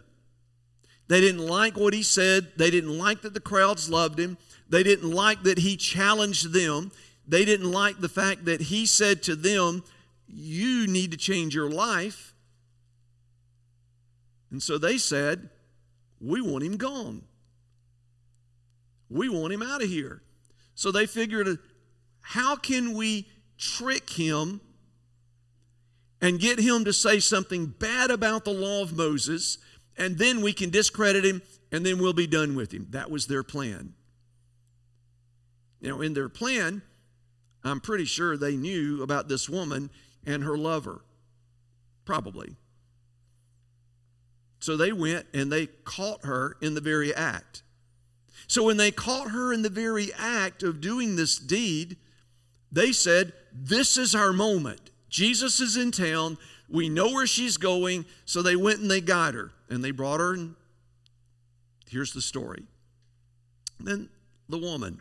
They 1.10 1.20
didn't 1.20 1.46
like 1.46 1.76
what 1.76 1.94
he 1.94 2.02
said. 2.02 2.54
They 2.56 2.72
didn't 2.72 2.98
like 2.98 3.22
that 3.24 3.34
the 3.34 3.42
crowds 3.42 3.90
loved 3.90 4.18
him. 4.18 4.38
They 4.70 4.84
didn't 4.84 5.12
like 5.12 5.44
that 5.44 5.58
he 5.58 5.76
challenged 5.76 6.54
them. 6.54 6.94
They 7.28 7.44
didn't 7.44 7.70
like 7.70 8.00
the 8.00 8.08
fact 8.08 8.46
that 8.46 8.62
he 8.62 8.86
said 8.86 9.22
to 9.24 9.36
them, 9.36 9.84
You 10.28 10.88
need 10.88 11.12
to 11.12 11.18
change 11.18 11.54
your 11.54 11.70
life. 11.70 12.34
And 14.50 14.64
so 14.64 14.78
they 14.78 14.98
said, 14.98 15.50
We 16.22 16.40
want 16.40 16.64
him 16.64 16.78
gone. 16.78 17.24
We 19.10 19.28
want 19.28 19.52
him 19.52 19.62
out 19.62 19.84
of 19.84 19.90
here. 19.90 20.22
So 20.74 20.90
they 20.90 21.06
figured, 21.06 21.60
How 22.22 22.56
can 22.56 22.94
we 22.94 23.28
trick 23.58 24.10
him 24.12 24.62
and 26.22 26.40
get 26.40 26.60
him 26.60 26.86
to 26.86 26.94
say 26.94 27.20
something 27.20 27.66
bad 27.66 28.12
about 28.12 28.46
the 28.46 28.54
law 28.54 28.82
of 28.82 28.96
Moses? 28.96 29.58
and 29.98 30.18
then 30.18 30.42
we 30.42 30.54
can 30.54 30.70
discredit 30.70 31.26
him, 31.26 31.42
and 31.72 31.86
then 31.86 32.00
we'll 32.00 32.14
be 32.14 32.28
done 32.28 32.56
with 32.56 32.74
him. 32.74 32.88
That 32.92 33.12
was 33.12 33.28
their 33.28 33.44
plan. 33.44 33.94
Know, 35.82 36.02
in 36.02 36.14
their 36.14 36.30
plan, 36.30 36.82
I'm 37.64 37.80
pretty 37.80 38.06
sure 38.06 38.38
they 38.38 38.56
knew 38.56 39.02
about 39.02 39.28
this 39.28 39.50
woman 39.50 39.90
and 40.26 40.44
her 40.44 40.58
lover. 40.58 41.04
Probably. 42.06 42.56
So 44.60 44.78
they 44.78 44.92
went 44.92 45.26
and 45.34 45.52
they 45.52 45.68
caught 45.68 46.24
her 46.24 46.56
in 46.62 46.76
the 46.76 46.82
very 46.82 47.14
act. 47.14 47.64
So 48.46 48.64
when 48.64 48.78
they 48.78 48.92
caught 48.92 49.32
her 49.32 49.52
in 49.52 49.64
the 49.64 49.70
very 49.70 50.12
act 50.14 50.62
of 50.62 50.82
doing 50.82 51.16
this 51.16 51.38
deed, 51.38 51.98
they 52.72 52.92
said, 52.92 53.34
This 53.52 53.98
is 53.98 54.14
our 54.14 54.34
moment. 54.34 54.91
Jesus 55.12 55.60
is 55.60 55.78
in 55.78 55.92
town. 55.92 56.40
We 56.68 56.90
know 56.90 57.10
where 57.10 57.28
she's 57.28 57.58
going. 57.58 58.06
So 58.26 58.42
they 58.42 58.56
went 58.56 58.80
and 58.80 58.90
they 58.90 59.02
got 59.02 59.36
her 59.36 59.52
and 59.70 59.84
they 59.84 59.92
brought 59.92 60.20
her, 60.20 60.34
and 60.34 60.56
here's 61.90 62.14
the 62.14 62.22
story. 62.22 62.64
Then 63.80 64.10
the 64.50 64.58
woman. 64.58 65.00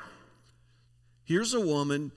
Here's 1.25 1.55
a 1.55 1.61
woman 1.61 2.13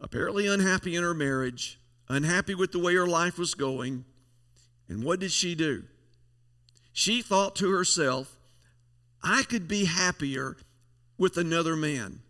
apparently 0.00 0.46
unhappy 0.46 0.96
in 0.96 1.02
her 1.02 1.14
marriage, 1.14 1.78
unhappy 2.08 2.54
with 2.54 2.72
the 2.72 2.78
way 2.78 2.94
her 2.94 3.06
life 3.06 3.38
was 3.38 3.54
going. 3.54 4.04
And 4.88 5.02
what 5.02 5.20
did 5.20 5.32
she 5.32 5.54
do? 5.54 5.84
She 6.92 7.22
thought 7.22 7.56
to 7.56 7.70
herself, 7.70 8.36
I 9.22 9.42
could 9.44 9.66
be 9.66 9.86
happier 9.86 10.56
with 11.16 11.36
another 11.36 11.74
man. 11.74 12.20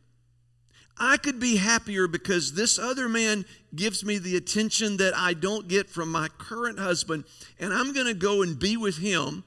I 0.97 1.17
could 1.17 1.41
be 1.41 1.57
happier 1.57 2.07
because 2.07 2.55
this 2.55 2.79
other 2.79 3.09
man 3.09 3.45
gives 3.75 4.05
me 4.05 4.19
the 4.19 4.37
attention 4.37 4.97
that 4.99 5.13
I 5.17 5.35
don't 5.35 5.67
get 5.67 5.91
from 5.91 6.11
my 6.11 6.29
current 6.39 6.79
husband, 6.79 7.25
and 7.59 7.73
I'm 7.73 7.93
going 7.93 8.07
to 8.07 8.15
go 8.15 8.43
and 8.43 8.59
be 8.59 8.77
with 8.77 8.99
him 8.99 9.45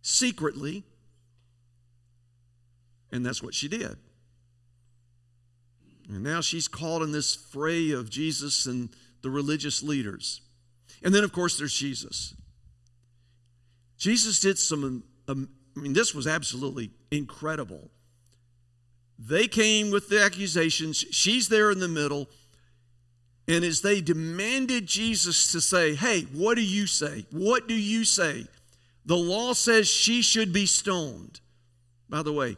secretly. 0.00 0.84
And 3.10 3.24
that's 3.24 3.42
what 3.42 3.54
she 3.54 3.68
did. 3.68 3.96
And 6.08 6.22
now 6.22 6.40
she's 6.40 6.68
caught 6.68 7.02
in 7.02 7.12
this 7.12 7.34
fray 7.34 7.90
of 7.90 8.10
Jesus 8.10 8.66
and 8.66 8.88
the 9.22 9.30
religious 9.30 9.82
leaders. 9.82 10.40
And 11.02 11.14
then, 11.14 11.24
of 11.24 11.32
course, 11.32 11.58
there's 11.58 11.74
Jesus. 11.74 12.34
Jesus 13.98 14.40
did 14.40 14.58
some, 14.58 15.04
um, 15.28 15.48
I 15.76 15.80
mean, 15.80 15.92
this 15.92 16.14
was 16.14 16.26
absolutely 16.26 16.90
incredible. 17.10 17.90
They 19.18 19.46
came 19.46 19.90
with 19.90 20.08
the 20.08 20.22
accusations. 20.22 21.04
She's 21.10 21.48
there 21.48 21.70
in 21.70 21.78
the 21.78 21.88
middle. 21.88 22.28
And 23.48 23.64
as 23.64 23.82
they 23.82 24.00
demanded 24.00 24.86
Jesus 24.86 25.50
to 25.52 25.60
say, 25.60 25.94
Hey, 25.94 26.22
what 26.32 26.54
do 26.54 26.62
you 26.62 26.86
say? 26.86 27.26
What 27.30 27.68
do 27.68 27.74
you 27.74 28.04
say? 28.04 28.46
The 29.04 29.16
law 29.16 29.52
says 29.52 29.88
she 29.88 30.22
should 30.22 30.52
be 30.52 30.66
stoned. 30.66 31.40
By 32.08 32.22
the 32.22 32.32
way, 32.32 32.56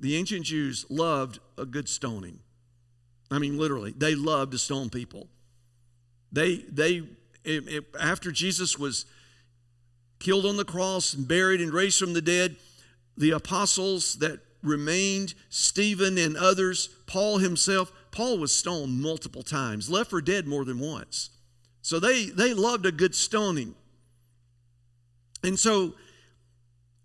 the 0.00 0.16
ancient 0.16 0.44
Jews 0.44 0.84
loved 0.88 1.38
a 1.56 1.64
good 1.64 1.88
stoning. 1.88 2.40
I 3.30 3.38
mean, 3.38 3.58
literally, 3.58 3.94
they 3.96 4.14
loved 4.14 4.52
to 4.52 4.58
stone 4.58 4.90
people. 4.90 5.28
They, 6.32 6.56
they, 6.56 6.96
it, 7.44 7.68
it, 7.68 7.84
after 8.00 8.32
Jesus 8.32 8.78
was 8.78 9.06
killed 10.18 10.46
on 10.46 10.56
the 10.56 10.64
cross 10.64 11.14
and 11.14 11.28
buried 11.28 11.60
and 11.60 11.72
raised 11.72 11.98
from 11.98 12.12
the 12.12 12.22
dead, 12.22 12.56
the 13.16 13.30
apostles 13.30 14.16
that 14.16 14.40
remained, 14.64 15.34
Stephen 15.50 16.18
and 16.18 16.36
others, 16.36 16.88
Paul 17.06 17.38
himself. 17.38 17.92
Paul 18.10 18.38
was 18.38 18.52
stoned 18.52 19.00
multiple 19.00 19.42
times, 19.42 19.90
left 19.90 20.10
for 20.10 20.20
dead 20.20 20.46
more 20.46 20.64
than 20.64 20.78
once. 20.78 21.30
So 21.82 22.00
they, 22.00 22.26
they 22.26 22.54
loved 22.54 22.86
a 22.86 22.92
good 22.92 23.14
stoning. 23.14 23.74
And 25.42 25.58
so 25.58 25.94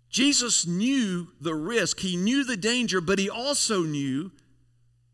Jesus 0.08 0.66
knew 0.66 1.28
the 1.40 1.54
risk, 1.54 2.00
he 2.00 2.16
knew 2.16 2.44
the 2.44 2.56
danger, 2.56 3.00
but 3.00 3.18
he 3.18 3.28
also 3.28 3.82
knew 3.82 4.32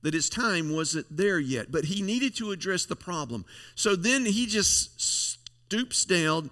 that 0.03 0.15
his 0.15 0.31
time 0.31 0.73
wasn't 0.73 1.07
there 1.15 1.41
yet. 1.41 1.73
But 1.73 1.87
he 1.87 2.01
needed 2.01 2.37
to 2.37 2.53
address 2.53 2.85
the 2.85 2.95
problem. 2.95 3.45
So 3.75 3.97
then 3.97 4.25
he 4.25 4.47
just 4.47 5.01
stoops 5.01 6.05
down 6.05 6.51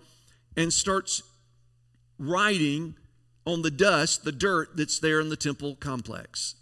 and 0.57 0.73
starts 0.73 1.23
writing 2.19 2.97
on 3.47 3.63
the 3.63 3.71
dust, 3.71 4.25
the 4.25 4.33
dirt 4.33 4.77
that's 4.77 4.99
there 4.99 5.21
in 5.21 5.29
the 5.29 5.37
temple 5.37 5.77
complex. 5.77 6.55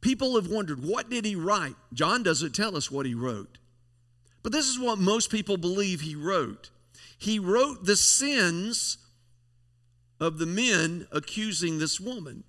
People 0.00 0.34
have 0.36 0.48
wondered, 0.48 0.84
what 0.84 1.08
did 1.10 1.24
he 1.24 1.36
write? 1.36 1.76
John 1.92 2.22
doesn't 2.22 2.54
tell 2.54 2.76
us 2.76 2.90
what 2.90 3.06
he 3.06 3.14
wrote. 3.14 3.58
But 4.42 4.52
this 4.52 4.66
is 4.66 4.78
what 4.78 4.98
most 4.98 5.30
people 5.30 5.56
believe 5.56 6.00
he 6.00 6.16
wrote. 6.16 6.70
He 7.16 7.38
wrote 7.38 7.84
the 7.84 7.96
sins 7.96 8.98
of 10.18 10.38
the 10.38 10.46
men 10.46 11.06
accusing 11.12 11.78
this 11.78 12.00
woman. 12.00 12.44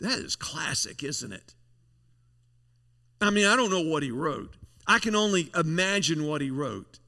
That 0.00 0.18
is 0.18 0.34
classic, 0.34 1.02
isn't 1.02 1.32
it? 1.32 1.54
I 3.20 3.30
mean, 3.30 3.46
I 3.46 3.54
don't 3.54 3.70
know 3.70 3.82
what 3.82 4.02
he 4.02 4.10
wrote. 4.10 4.56
I 4.86 4.98
can 4.98 5.14
only 5.14 5.50
imagine 5.54 6.26
what 6.26 6.40
he 6.40 6.50
wrote 6.50 6.98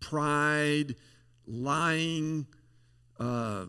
pride, 0.00 0.94
lying, 1.46 2.46
uh, 3.18 3.66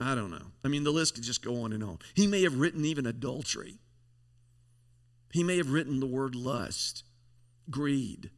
I 0.00 0.14
don't 0.14 0.30
know. 0.30 0.46
I 0.64 0.68
mean, 0.68 0.84
the 0.84 0.90
list 0.90 1.14
could 1.14 1.24
just 1.24 1.44
go 1.44 1.62
on 1.62 1.72
and 1.72 1.84
on. 1.84 1.98
He 2.14 2.26
may 2.26 2.42
have 2.42 2.58
written 2.58 2.84
even 2.84 3.06
adultery. 3.06 3.78
He 5.32 5.44
may 5.44 5.58
have 5.58 5.70
written 5.70 6.00
the 6.00 6.06
word 6.06 6.34
lust, 6.34 7.04
greed. 7.68 8.30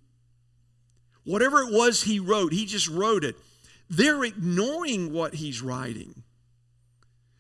Whatever 1.24 1.60
it 1.60 1.72
was 1.72 2.02
he 2.02 2.18
wrote, 2.18 2.52
he 2.52 2.66
just 2.66 2.88
wrote 2.88 3.24
it. 3.24 3.36
They're 3.88 4.24
ignoring 4.24 5.12
what 5.12 5.34
he's 5.34 5.62
writing 5.62 6.22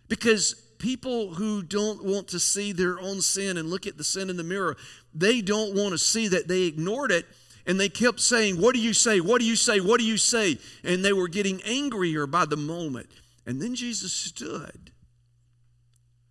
because 0.08 0.54
people 0.78 1.34
who 1.34 1.62
don't 1.62 2.04
want 2.04 2.28
to 2.28 2.38
see 2.38 2.72
their 2.72 3.00
own 3.00 3.20
sin 3.20 3.56
and 3.56 3.70
look 3.70 3.86
at 3.86 3.96
the 3.96 4.04
sin 4.04 4.30
in 4.30 4.36
the 4.36 4.44
mirror, 4.44 4.76
they 5.14 5.40
don't 5.40 5.74
want 5.74 5.92
to 5.92 5.98
see 5.98 6.28
that 6.28 6.48
they 6.48 6.62
ignored 6.62 7.10
it 7.10 7.26
and 7.66 7.78
they 7.78 7.88
kept 7.88 8.20
saying, 8.20 8.60
What 8.60 8.74
do 8.74 8.80
you 8.80 8.92
say? 8.92 9.20
What 9.20 9.40
do 9.40 9.46
you 9.46 9.56
say? 9.56 9.80
What 9.80 10.00
do 10.00 10.06
you 10.06 10.16
say? 10.16 10.58
And 10.84 11.04
they 11.04 11.12
were 11.12 11.28
getting 11.28 11.62
angrier 11.62 12.26
by 12.26 12.44
the 12.44 12.56
moment. 12.56 13.08
And 13.44 13.60
then 13.60 13.74
Jesus 13.74 14.12
stood 14.12 14.92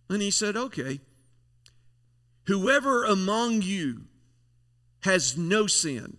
and 0.08 0.22
he 0.22 0.30
said, 0.30 0.56
Okay, 0.56 1.00
whoever 2.46 3.04
among 3.04 3.62
you 3.62 4.02
has 5.00 5.36
no 5.36 5.66
sin, 5.66 6.16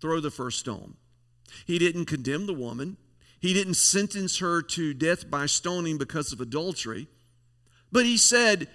throw 0.00 0.20
the 0.20 0.30
first 0.30 0.58
stone. 0.60 0.94
He 1.66 1.78
didn't 1.78 2.04
condemn 2.04 2.46
the 2.46 2.54
woman, 2.54 2.96
he 3.40 3.54
didn't 3.54 3.74
sentence 3.74 4.38
her 4.38 4.62
to 4.62 4.94
death 4.94 5.30
by 5.30 5.46
stoning 5.46 5.98
because 5.98 6.32
of 6.32 6.40
adultery, 6.40 7.08
but 7.90 8.04
he 8.04 8.16
said, 8.16 8.68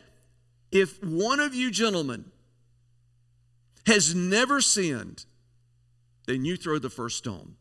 If 0.72 1.04
one 1.04 1.40
of 1.40 1.54
you 1.54 1.70
gentlemen 1.70 2.26
has 3.86 4.16
never 4.16 4.62
sinned, 4.62 5.26
then 6.26 6.46
you 6.46 6.56
throw 6.56 6.80
the 6.80 6.90
first 6.90 7.18
stone. 7.18 7.56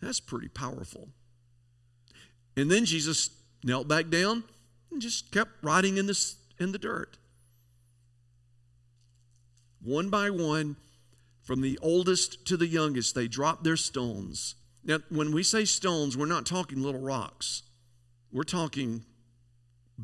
That's 0.00 0.20
pretty 0.20 0.48
powerful. 0.48 1.08
And 2.56 2.70
then 2.70 2.84
Jesus 2.84 3.30
knelt 3.62 3.88
back 3.88 4.08
down 4.08 4.44
and 4.90 5.00
just 5.00 5.30
kept 5.30 5.50
writing 5.62 5.96
in, 5.96 6.06
this, 6.06 6.36
in 6.58 6.72
the 6.72 6.78
dirt. 6.78 7.18
One 9.82 10.10
by 10.10 10.30
one, 10.30 10.76
from 11.42 11.62
the 11.62 11.78
oldest 11.82 12.46
to 12.46 12.56
the 12.56 12.66
youngest, 12.66 13.14
they 13.14 13.28
dropped 13.28 13.64
their 13.64 13.76
stones. 13.76 14.54
Now, 14.84 14.98
when 15.08 15.32
we 15.32 15.42
say 15.42 15.64
stones, 15.64 16.16
we're 16.16 16.26
not 16.26 16.46
talking 16.46 16.82
little 16.82 17.00
rocks. 17.00 17.62
We're 18.32 18.44
talking 18.44 19.04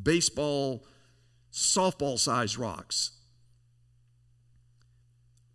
baseball, 0.00 0.84
softball 1.52 2.18
sized 2.18 2.58
rocks. 2.58 3.12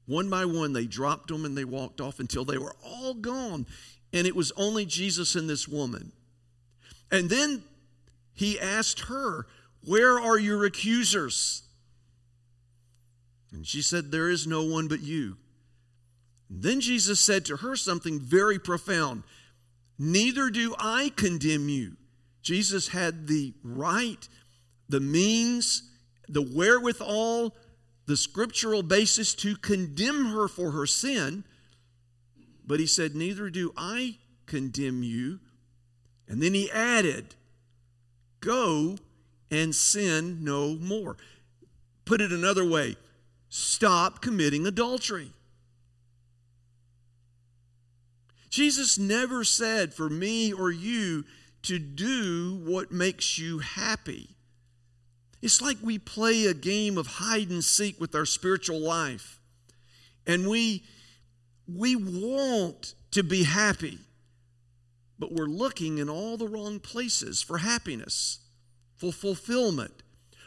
One 0.05 0.29
by 0.29 0.45
one, 0.45 0.73
they 0.73 0.85
dropped 0.85 1.29
them 1.29 1.45
and 1.45 1.57
they 1.57 1.63
walked 1.63 2.01
off 2.01 2.19
until 2.19 2.43
they 2.43 2.57
were 2.57 2.75
all 2.83 3.13
gone. 3.13 3.65
And 4.13 4.27
it 4.27 4.35
was 4.35 4.51
only 4.57 4.85
Jesus 4.85 5.35
and 5.35 5.49
this 5.49 5.67
woman. 5.67 6.11
And 7.11 7.29
then 7.29 7.63
he 8.33 8.59
asked 8.59 9.01
her, 9.01 9.47
Where 9.85 10.19
are 10.19 10.39
your 10.39 10.65
accusers? 10.65 11.63
And 13.51 13.67
she 13.67 13.81
said, 13.81 14.11
There 14.11 14.29
is 14.29 14.47
no 14.47 14.63
one 14.63 14.87
but 14.87 15.01
you. 15.01 15.37
And 16.49 16.63
then 16.63 16.81
Jesus 16.81 17.19
said 17.19 17.45
to 17.45 17.57
her 17.57 17.75
something 17.75 18.19
very 18.19 18.59
profound 18.59 19.23
Neither 19.97 20.49
do 20.49 20.73
I 20.79 21.11
condemn 21.15 21.69
you. 21.69 21.95
Jesus 22.41 22.87
had 22.87 23.27
the 23.27 23.53
right, 23.63 24.27
the 24.89 24.99
means, 24.99 25.83
the 26.27 26.41
wherewithal, 26.41 27.55
the 28.07 28.17
scriptural 28.17 28.81
basis 28.81 29.35
to 29.35 29.55
condemn 29.55 30.25
her 30.25 30.47
for 30.47 30.71
her 30.71 30.87
sin. 30.87 31.43
But 32.71 32.79
he 32.79 32.87
said, 32.87 33.17
Neither 33.17 33.49
do 33.49 33.73
I 33.75 34.15
condemn 34.45 35.03
you. 35.03 35.41
And 36.25 36.41
then 36.41 36.53
he 36.53 36.71
added, 36.71 37.35
Go 38.39 38.95
and 39.51 39.75
sin 39.75 40.45
no 40.45 40.75
more. 40.75 41.17
Put 42.05 42.21
it 42.21 42.31
another 42.31 42.63
way 42.63 42.95
stop 43.49 44.21
committing 44.21 44.65
adultery. 44.65 45.33
Jesus 48.49 48.97
never 48.97 49.43
said 49.43 49.93
for 49.93 50.09
me 50.09 50.53
or 50.53 50.71
you 50.71 51.25
to 51.63 51.77
do 51.77 52.61
what 52.63 52.89
makes 52.89 53.37
you 53.37 53.59
happy. 53.59 54.29
It's 55.41 55.61
like 55.61 55.79
we 55.81 55.99
play 55.99 56.45
a 56.45 56.53
game 56.53 56.97
of 56.97 57.07
hide 57.07 57.49
and 57.49 57.65
seek 57.65 57.99
with 57.99 58.15
our 58.15 58.25
spiritual 58.25 58.79
life. 58.79 59.41
And 60.25 60.47
we 60.47 60.83
we 61.75 61.95
want 61.95 62.95
to 63.11 63.23
be 63.23 63.43
happy, 63.43 63.99
but 65.19 65.31
we're 65.31 65.45
looking 65.45 65.97
in 65.97 66.09
all 66.09 66.37
the 66.37 66.47
wrong 66.47 66.79
places 66.79 67.41
for 67.41 67.59
happiness, 67.59 68.39
for 68.95 69.11
fulfillment, 69.11 70.03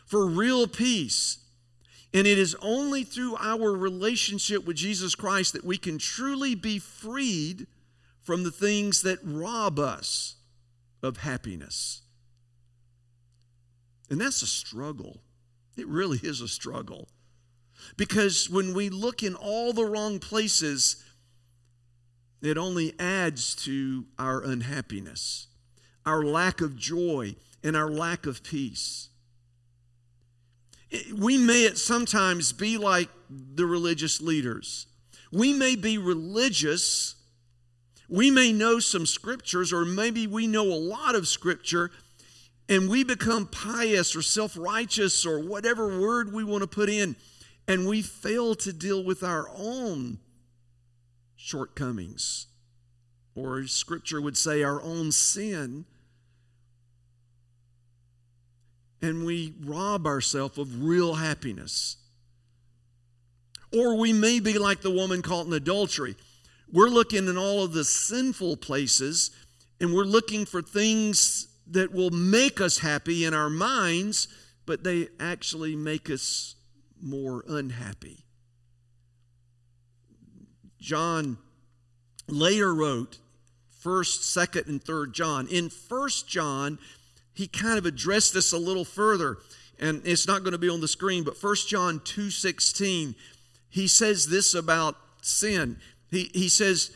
for 0.06 0.26
real 0.26 0.66
peace. 0.66 1.38
And 2.12 2.26
it 2.26 2.38
is 2.38 2.56
only 2.62 3.02
through 3.02 3.36
our 3.36 3.72
relationship 3.72 4.64
with 4.64 4.76
Jesus 4.76 5.14
Christ 5.14 5.52
that 5.52 5.64
we 5.64 5.76
can 5.76 5.98
truly 5.98 6.54
be 6.54 6.78
freed 6.78 7.66
from 8.22 8.44
the 8.44 8.50
things 8.50 9.02
that 9.02 9.18
rob 9.22 9.78
us 9.78 10.36
of 11.02 11.18
happiness. 11.18 12.02
And 14.08 14.20
that's 14.20 14.42
a 14.42 14.46
struggle. 14.46 15.20
It 15.76 15.88
really 15.88 16.20
is 16.22 16.40
a 16.40 16.48
struggle. 16.48 17.08
Because 17.96 18.48
when 18.48 18.74
we 18.74 18.88
look 18.88 19.22
in 19.22 19.34
all 19.34 19.72
the 19.72 19.84
wrong 19.84 20.18
places, 20.18 21.03
it 22.46 22.58
only 22.58 22.94
adds 22.98 23.54
to 23.54 24.04
our 24.18 24.42
unhappiness, 24.42 25.46
our 26.04 26.24
lack 26.24 26.60
of 26.60 26.76
joy, 26.76 27.36
and 27.62 27.76
our 27.76 27.90
lack 27.90 28.26
of 28.26 28.42
peace. 28.42 29.08
We 31.16 31.38
may 31.38 31.66
at 31.66 31.78
sometimes 31.78 32.52
be 32.52 32.76
like 32.76 33.08
the 33.30 33.66
religious 33.66 34.20
leaders. 34.20 34.86
We 35.32 35.52
may 35.52 35.74
be 35.74 35.98
religious. 35.98 37.16
We 38.08 38.30
may 38.30 38.52
know 38.52 38.78
some 38.78 39.06
scriptures, 39.06 39.72
or 39.72 39.84
maybe 39.84 40.26
we 40.26 40.46
know 40.46 40.64
a 40.64 40.74
lot 40.74 41.14
of 41.14 41.26
scripture, 41.26 41.90
and 42.68 42.88
we 42.88 43.02
become 43.02 43.46
pious 43.46 44.14
or 44.14 44.22
self 44.22 44.56
righteous 44.56 45.26
or 45.26 45.40
whatever 45.40 45.98
word 46.00 46.32
we 46.32 46.44
want 46.44 46.62
to 46.62 46.68
put 46.68 46.88
in, 46.88 47.16
and 47.66 47.88
we 47.88 48.02
fail 48.02 48.54
to 48.56 48.72
deal 48.72 49.02
with 49.02 49.22
our 49.22 49.48
own 49.56 50.18
shortcomings, 51.44 52.46
or 53.34 53.66
scripture 53.66 54.18
would 54.18 54.36
say 54.36 54.62
our 54.62 54.80
own 54.80 55.12
sin, 55.12 55.84
and 59.02 59.26
we 59.26 59.52
rob 59.60 60.06
ourselves 60.06 60.56
of 60.56 60.82
real 60.82 61.14
happiness. 61.14 61.96
Or 63.76 63.98
we 63.98 64.14
may 64.14 64.40
be 64.40 64.56
like 64.56 64.80
the 64.80 64.90
woman 64.90 65.20
caught 65.20 65.46
in 65.46 65.52
adultery. 65.52 66.16
We're 66.72 66.88
looking 66.88 67.28
in 67.28 67.36
all 67.36 67.62
of 67.62 67.74
the 67.74 67.84
sinful 67.84 68.56
places 68.58 69.30
and 69.80 69.92
we're 69.92 70.04
looking 70.04 70.46
for 70.46 70.62
things 70.62 71.48
that 71.66 71.92
will 71.92 72.10
make 72.10 72.60
us 72.60 72.78
happy 72.78 73.24
in 73.24 73.34
our 73.34 73.50
minds, 73.50 74.28
but 74.64 74.84
they 74.84 75.08
actually 75.20 75.76
make 75.76 76.08
us 76.08 76.54
more 77.02 77.44
unhappy. 77.46 78.24
John 80.84 81.38
later 82.28 82.74
wrote 82.74 83.18
1st, 83.82 84.36
2nd, 84.36 84.68
and 84.68 84.84
3rd 84.84 85.12
John. 85.12 85.48
In 85.48 85.70
1st 85.70 86.26
John, 86.26 86.78
he 87.32 87.46
kind 87.46 87.78
of 87.78 87.86
addressed 87.86 88.34
this 88.34 88.52
a 88.52 88.58
little 88.58 88.84
further, 88.84 89.38
and 89.80 90.02
it's 90.04 90.26
not 90.26 90.42
going 90.42 90.52
to 90.52 90.58
be 90.58 90.68
on 90.68 90.82
the 90.82 90.88
screen, 90.88 91.24
but 91.24 91.42
1 91.42 91.56
John 91.68 92.00
2:16, 92.00 93.14
he 93.70 93.88
says 93.88 94.28
this 94.28 94.54
about 94.54 94.96
sin. 95.22 95.78
He, 96.10 96.30
he 96.34 96.48
says 96.50 96.90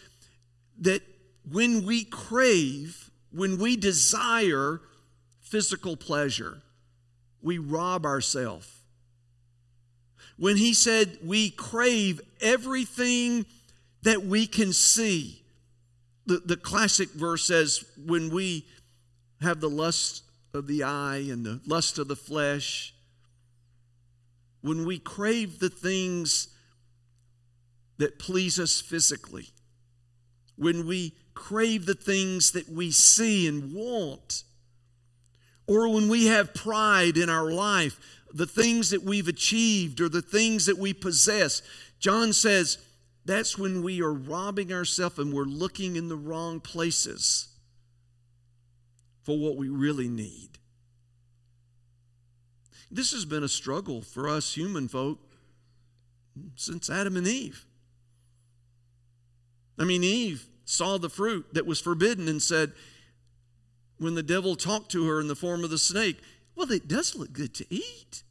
that 0.80 1.02
when 1.50 1.86
we 1.86 2.04
crave, 2.04 3.10
when 3.32 3.56
we 3.56 3.74
desire 3.74 4.82
physical 5.40 5.96
pleasure, 5.96 6.62
we 7.40 7.56
rob 7.56 8.04
ourselves. 8.04 8.68
When 10.36 10.58
he 10.58 10.74
said 10.74 11.18
we 11.24 11.50
crave 11.50 12.20
everything 12.40 13.46
that 14.02 14.24
we 14.24 14.46
can 14.46 14.72
see, 14.72 15.42
the, 16.26 16.38
the 16.44 16.56
classic 16.56 17.10
verse 17.10 17.44
says, 17.44 17.84
when 18.06 18.30
we 18.30 18.66
have 19.40 19.60
the 19.60 19.70
lust 19.70 20.22
of 20.54 20.66
the 20.66 20.82
eye 20.82 21.24
and 21.30 21.44
the 21.44 21.60
lust 21.66 21.98
of 21.98 22.08
the 22.08 22.16
flesh, 22.16 22.94
when 24.60 24.84
we 24.84 24.98
crave 24.98 25.58
the 25.58 25.70
things 25.70 26.48
that 27.98 28.18
please 28.18 28.58
us 28.58 28.80
physically, 28.80 29.48
when 30.56 30.86
we 30.86 31.14
crave 31.34 31.86
the 31.86 31.94
things 31.94 32.52
that 32.52 32.68
we 32.68 32.90
see 32.90 33.46
and 33.46 33.74
want, 33.74 34.44
or 35.66 35.88
when 35.92 36.08
we 36.08 36.26
have 36.26 36.54
pride 36.54 37.16
in 37.16 37.28
our 37.28 37.50
life, 37.50 38.00
the 38.32 38.46
things 38.46 38.90
that 38.90 39.02
we've 39.02 39.28
achieved 39.28 40.00
or 40.00 40.08
the 40.08 40.22
things 40.22 40.66
that 40.66 40.78
we 40.78 40.92
possess, 40.92 41.62
John 41.98 42.32
says 42.32 42.78
that's 43.28 43.58
when 43.58 43.82
we 43.82 44.00
are 44.00 44.12
robbing 44.12 44.72
ourselves 44.72 45.18
and 45.18 45.34
we're 45.34 45.44
looking 45.44 45.96
in 45.96 46.08
the 46.08 46.16
wrong 46.16 46.60
places 46.60 47.48
for 49.22 49.38
what 49.38 49.58
we 49.58 49.68
really 49.68 50.08
need. 50.08 50.58
This 52.90 53.12
has 53.12 53.26
been 53.26 53.44
a 53.44 53.48
struggle 53.48 54.00
for 54.00 54.26
us 54.30 54.54
human 54.54 54.88
folk 54.88 55.18
since 56.56 56.88
Adam 56.88 57.18
and 57.18 57.26
Eve. 57.26 57.66
I 59.78 59.84
mean, 59.84 60.02
Eve 60.02 60.48
saw 60.64 60.96
the 60.96 61.10
fruit 61.10 61.52
that 61.52 61.66
was 61.66 61.82
forbidden 61.82 62.28
and 62.28 62.40
said, 62.40 62.72
when 63.98 64.14
the 64.14 64.22
devil 64.22 64.56
talked 64.56 64.90
to 64.92 65.06
her 65.06 65.20
in 65.20 65.28
the 65.28 65.36
form 65.36 65.64
of 65.64 65.70
the 65.70 65.76
snake, 65.76 66.18
well, 66.56 66.72
it 66.72 66.88
does 66.88 67.14
look 67.14 67.34
good 67.34 67.52
to 67.56 67.66
eat. 67.68 68.22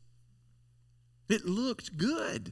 It 1.29 1.45
looked 1.45 1.97
good. 1.97 2.51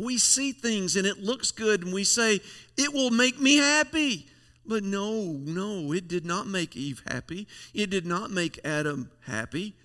We 0.00 0.16
see 0.16 0.52
things 0.52 0.96
and 0.96 1.06
it 1.06 1.18
looks 1.18 1.50
good, 1.50 1.82
and 1.84 1.92
we 1.92 2.04
say, 2.04 2.40
it 2.78 2.94
will 2.94 3.10
make 3.10 3.38
me 3.38 3.58
happy. 3.58 4.28
But 4.64 4.82
no, 4.82 5.22
no, 5.44 5.92
it 5.92 6.08
did 6.08 6.24
not 6.24 6.46
make 6.46 6.74
Eve 6.74 7.02
happy. 7.06 7.46
It 7.74 7.90
did 7.90 8.06
not 8.06 8.30
make 8.30 8.58
Adam 8.64 9.10
happy. 9.26 9.76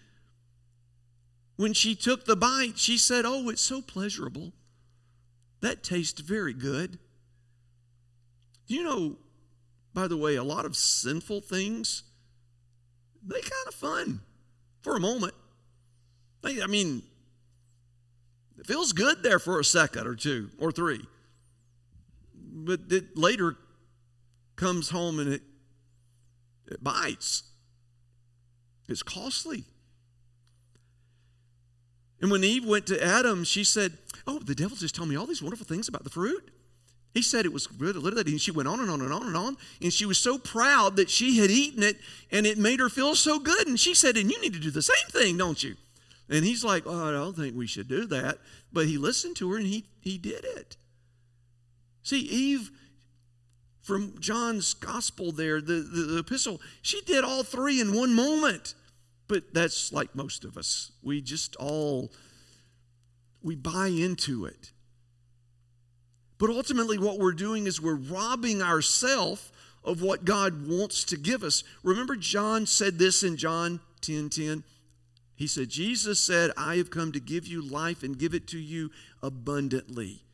When 1.58 1.74
she 1.74 1.96
took 1.96 2.24
the 2.24 2.38
bite, 2.38 2.78
she 2.78 2.98
said, 2.98 3.26
Oh, 3.26 3.50
it's 3.50 3.62
so 3.62 3.82
pleasurable. 3.82 4.54
That 5.60 5.84
tastes 5.84 6.22
very 6.22 6.54
good. 6.54 6.98
Do 8.68 8.76
you 8.76 8.84
know, 8.84 9.18
by 9.94 10.08
the 10.08 10.18
way, 10.18 10.36
a 10.36 10.44
lot 10.44 10.66
of 10.66 10.78
sinful 10.78 11.42
things, 11.42 12.04
they 13.22 13.42
kind 13.42 13.68
of 13.68 13.74
fun 13.74 14.22
for 14.82 14.96
a 14.96 15.00
moment. 15.00 15.34
They, 16.42 16.62
I 16.62 16.68
mean, 16.68 17.04
it 18.66 18.68
feels 18.68 18.94
good 18.94 19.22
there 19.22 19.38
for 19.38 19.60
a 19.60 19.64
second 19.64 20.08
or 20.08 20.16
two 20.16 20.50
or 20.58 20.72
three. 20.72 21.02
But 22.34 22.82
it 22.90 23.16
later 23.16 23.58
comes 24.56 24.90
home 24.90 25.20
and 25.20 25.34
it, 25.34 25.44
it 26.68 26.84
bites. 26.84 27.44
It's 28.88 29.04
costly. 29.04 29.66
And 32.22 32.32
when 32.32 32.44
Eve 32.44 32.66
went 32.66 32.88
to 32.88 33.04
Adam, 33.04 33.44
she 33.44 33.64
said, 33.64 34.00
Oh, 34.26 34.40
the 34.40 34.56
devil 34.56 34.76
just 34.76 34.96
told 34.96 35.10
me 35.10 35.16
all 35.16 35.28
these 35.28 35.44
wonderful 35.44 35.68
things 35.68 35.88
about 35.88 36.04
the 36.04 36.10
fruit. 36.10 36.50
He 37.14 37.22
said 37.22 37.46
it 37.46 37.54
was 37.54 37.68
good, 37.68 37.96
and 37.96 38.42
she 38.42 38.52
went 38.52 38.68
on 38.68 38.80
and 38.80 38.90
on 38.90 39.02
and 39.02 39.14
on 39.14 39.28
and 39.28 39.38
on. 39.38 39.58
And 39.82 39.94
she 39.94 40.06
was 40.06 40.18
so 40.18 40.38
proud 40.38 40.96
that 40.96 41.10
she 41.10 41.38
had 41.38 41.52
eaten 41.52 41.84
it 41.84 41.98
and 42.32 42.48
it 42.48 42.58
made 42.58 42.80
her 42.80 42.90
feel 42.90 43.16
so 43.16 43.40
good. 43.40 43.68
And 43.68 43.80
she 43.80 43.94
said, 43.94 44.18
And 44.18 44.32
you 44.32 44.42
need 44.42 44.54
to 44.54 44.60
do 44.60 44.72
the 44.72 44.82
same 44.82 45.08
thing, 45.10 45.38
don't 45.38 45.64
you? 45.64 45.76
And 46.30 46.44
he's 46.44 46.64
like, 46.64 46.84
Oh, 46.86 47.10
I 47.10 47.12
don't 47.12 47.36
think 47.36 47.56
we 47.56 47.68
should 47.68 47.88
do 47.88 48.06
that. 48.08 48.40
But 48.72 48.88
he 48.88 48.98
listened 48.98 49.36
to 49.38 49.52
her 49.52 49.58
and 49.58 49.68
he, 49.68 49.86
he 50.00 50.18
did 50.18 50.44
it. 50.44 50.78
See, 52.04 52.20
Eve, 52.20 52.72
from 53.82 54.20
John's 54.20 54.74
gospel 54.74 55.32
there, 55.32 55.62
the, 55.62 55.74
the, 55.74 56.02
the 56.02 56.18
epistle, 56.20 56.62
she 56.82 57.02
did 57.02 57.24
all 57.24 57.44
three 57.44 57.80
in 57.80 57.94
one 57.94 58.14
moment. 58.14 58.74
But 59.28 59.54
that's 59.54 59.92
like 59.92 60.16
most 60.16 60.46
of 60.46 60.58
us. 60.58 60.92
We 61.02 61.22
just 61.22 61.56
all 61.56 62.12
we 63.42 63.56
buy 63.56 63.88
into 63.88 64.46
it. 64.46 64.72
But 66.38 66.50
ultimately 66.50 66.98
what 66.98 67.20
we're 67.20 67.32
doing 67.32 67.68
is 67.68 67.80
we're 67.80 67.96
robbing 67.96 68.62
ourselves 68.62 69.52
of 69.84 70.02
what 70.02 70.26
God 70.26 70.68
wants 70.68 71.04
to 71.06 71.18
give 71.18 71.44
us. 71.44 71.64
Remember 71.84 72.16
John 72.16 72.66
said 72.66 72.98
this 72.98 73.24
in 73.24 73.38
John 73.38 73.80
10:10. 74.02 74.30
10, 74.30 74.30
10? 74.30 74.64
He 75.36 75.48
said 75.48 75.70
Jesus 75.70 76.20
said, 76.20 76.52
"I 76.58 76.78
have 76.78 76.90
come 76.90 77.12
to 77.12 77.20
give 77.20 77.46
you 77.46 77.62
life 77.62 78.04
and 78.04 78.18
give 78.18 78.34
it 78.34 78.48
to 78.48 78.60
you 78.60 78.92
abundantly." 79.22 80.26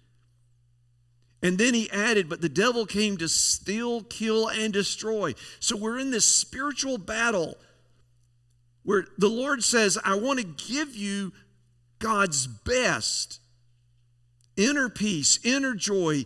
And 1.43 1.57
then 1.57 1.73
he 1.73 1.89
added, 1.89 2.29
But 2.29 2.41
the 2.41 2.49
devil 2.49 2.85
came 2.85 3.17
to 3.17 3.27
steal, 3.27 4.03
kill, 4.03 4.47
and 4.47 4.71
destroy. 4.71 5.33
So 5.59 5.75
we're 5.75 5.97
in 5.97 6.11
this 6.11 6.25
spiritual 6.25 6.97
battle 6.97 7.57
where 8.83 9.05
the 9.17 9.27
Lord 9.27 9.63
says, 9.63 9.97
I 10.03 10.15
want 10.15 10.39
to 10.39 10.45
give 10.45 10.95
you 10.95 11.33
God's 11.99 12.47
best 12.47 13.39
inner 14.55 14.89
peace, 14.89 15.39
inner 15.43 15.75
joy. 15.75 16.25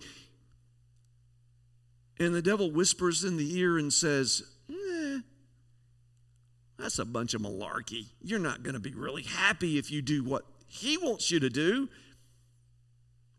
And 2.18 2.34
the 2.34 2.42
devil 2.42 2.72
whispers 2.72 3.24
in 3.24 3.38
the 3.38 3.58
ear 3.58 3.78
and 3.78 3.92
says, 3.92 4.44
That's 6.78 7.00
a 7.00 7.06
bunch 7.06 7.34
of 7.34 7.42
malarkey. 7.42 8.08
You're 8.22 8.40
not 8.40 8.64
going 8.64 8.74
to 8.74 8.80
be 8.80 8.94
really 8.94 9.24
happy 9.24 9.78
if 9.78 9.92
you 9.92 10.02
do 10.02 10.24
what 10.24 10.44
he 10.68 10.98
wants 10.98 11.32
you 11.32 11.40
to 11.40 11.50
do. 11.50 11.90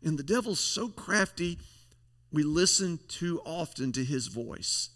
And 0.03 0.17
the 0.17 0.23
devil's 0.23 0.59
so 0.59 0.89
crafty, 0.89 1.59
we 2.31 2.43
listen 2.43 2.99
too 3.07 3.41
often 3.45 3.91
to 3.93 4.03
his 4.03 4.27
voice. 4.27 4.89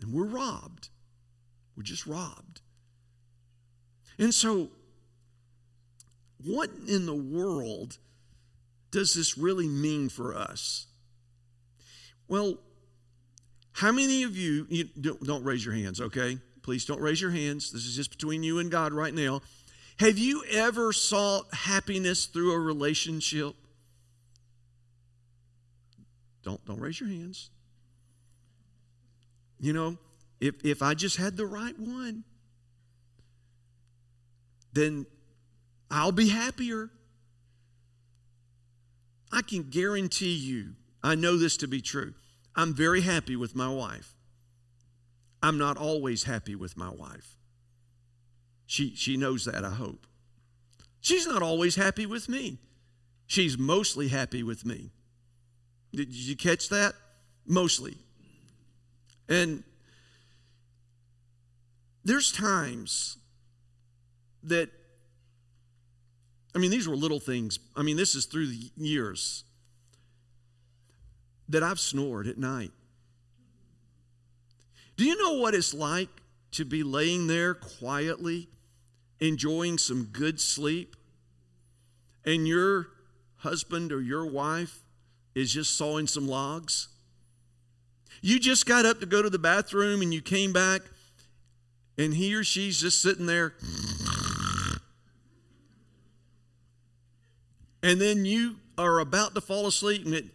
And 0.00 0.12
we're 0.12 0.26
robbed. 0.26 0.88
We're 1.76 1.82
just 1.82 2.06
robbed. 2.06 2.60
And 4.18 4.34
so, 4.34 4.70
what 6.44 6.70
in 6.88 7.06
the 7.06 7.14
world 7.14 7.98
does 8.90 9.14
this 9.14 9.36
really 9.36 9.68
mean 9.68 10.08
for 10.08 10.34
us? 10.36 10.86
Well, 12.26 12.58
how 13.72 13.92
many 13.92 14.24
of 14.24 14.36
you, 14.36 14.66
you 14.68 14.84
don't, 15.00 15.22
don't 15.22 15.44
raise 15.44 15.64
your 15.64 15.74
hands, 15.74 16.00
okay? 16.00 16.38
Please 16.68 16.84
don't 16.84 17.00
raise 17.00 17.18
your 17.18 17.30
hands. 17.30 17.72
This 17.72 17.86
is 17.86 17.96
just 17.96 18.10
between 18.10 18.42
you 18.42 18.58
and 18.58 18.70
God 18.70 18.92
right 18.92 19.14
now. 19.14 19.40
Have 20.00 20.18
you 20.18 20.44
ever 20.52 20.92
sought 20.92 21.46
happiness 21.54 22.26
through 22.26 22.52
a 22.52 22.58
relationship? 22.58 23.54
Don't, 26.42 26.62
don't 26.66 26.78
raise 26.78 27.00
your 27.00 27.08
hands. 27.08 27.48
You 29.58 29.72
know, 29.72 29.96
if, 30.42 30.56
if 30.62 30.82
I 30.82 30.92
just 30.92 31.16
had 31.16 31.38
the 31.38 31.46
right 31.46 31.78
one, 31.78 32.24
then 34.74 35.06
I'll 35.90 36.12
be 36.12 36.28
happier. 36.28 36.90
I 39.32 39.40
can 39.40 39.70
guarantee 39.70 40.34
you, 40.34 40.74
I 41.02 41.14
know 41.14 41.38
this 41.38 41.56
to 41.56 41.66
be 41.66 41.80
true. 41.80 42.12
I'm 42.54 42.74
very 42.74 43.00
happy 43.00 43.36
with 43.36 43.56
my 43.56 43.70
wife. 43.70 44.17
I'm 45.42 45.58
not 45.58 45.76
always 45.76 46.24
happy 46.24 46.54
with 46.54 46.76
my 46.76 46.90
wife. 46.90 47.36
She, 48.66 48.94
she 48.94 49.16
knows 49.16 49.44
that, 49.44 49.64
I 49.64 49.70
hope. 49.70 50.06
She's 51.00 51.26
not 51.26 51.42
always 51.42 51.76
happy 51.76 52.06
with 52.06 52.28
me. 52.28 52.58
She's 53.26 53.56
mostly 53.56 54.08
happy 54.08 54.42
with 54.42 54.64
me. 54.64 54.90
Did 55.94 56.12
you 56.12 56.36
catch 56.36 56.68
that? 56.68 56.94
Mostly. 57.46 57.96
And 59.28 59.64
there's 62.04 62.32
times 62.32 63.18
that, 64.42 64.70
I 66.54 66.58
mean, 66.58 66.70
these 66.70 66.88
were 66.88 66.96
little 66.96 67.20
things. 67.20 67.58
I 67.76 67.82
mean, 67.82 67.96
this 67.96 68.14
is 68.14 68.26
through 68.26 68.48
the 68.48 68.70
years 68.76 69.44
that 71.48 71.62
I've 71.62 71.80
snored 71.80 72.26
at 72.26 72.38
night. 72.38 72.72
Do 74.98 75.04
you 75.04 75.16
know 75.16 75.34
what 75.34 75.54
it's 75.54 75.72
like 75.72 76.08
to 76.50 76.64
be 76.64 76.82
laying 76.82 77.28
there 77.28 77.54
quietly, 77.54 78.48
enjoying 79.20 79.78
some 79.78 80.06
good 80.06 80.40
sleep, 80.40 80.96
and 82.24 82.48
your 82.48 82.88
husband 83.36 83.92
or 83.92 84.00
your 84.00 84.26
wife 84.26 84.80
is 85.36 85.52
just 85.52 85.76
sawing 85.76 86.08
some 86.08 86.26
logs? 86.26 86.88
You 88.20 88.40
just 88.40 88.66
got 88.66 88.84
up 88.84 88.98
to 88.98 89.06
go 89.06 89.22
to 89.22 89.30
the 89.30 89.38
bathroom 89.38 90.02
and 90.02 90.12
you 90.12 90.20
came 90.20 90.52
back, 90.52 90.82
and 91.96 92.14
he 92.14 92.34
or 92.34 92.42
she's 92.42 92.80
just 92.80 93.00
sitting 93.00 93.26
there. 93.26 93.54
and 97.84 98.00
then 98.00 98.24
you 98.24 98.56
are 98.76 98.98
about 98.98 99.36
to 99.36 99.40
fall 99.40 99.68
asleep 99.68 100.04
and 100.04 100.14
it 100.14 100.26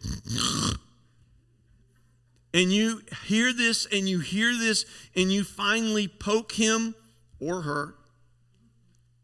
and 2.54 2.72
you 2.72 3.02
hear 3.26 3.52
this 3.52 3.88
and 3.92 4.08
you 4.08 4.20
hear 4.20 4.56
this 4.58 4.86
and 5.16 5.32
you 5.32 5.44
finally 5.44 6.08
poke 6.08 6.54
him 6.54 6.96
or 7.39 7.63
her 7.63 7.96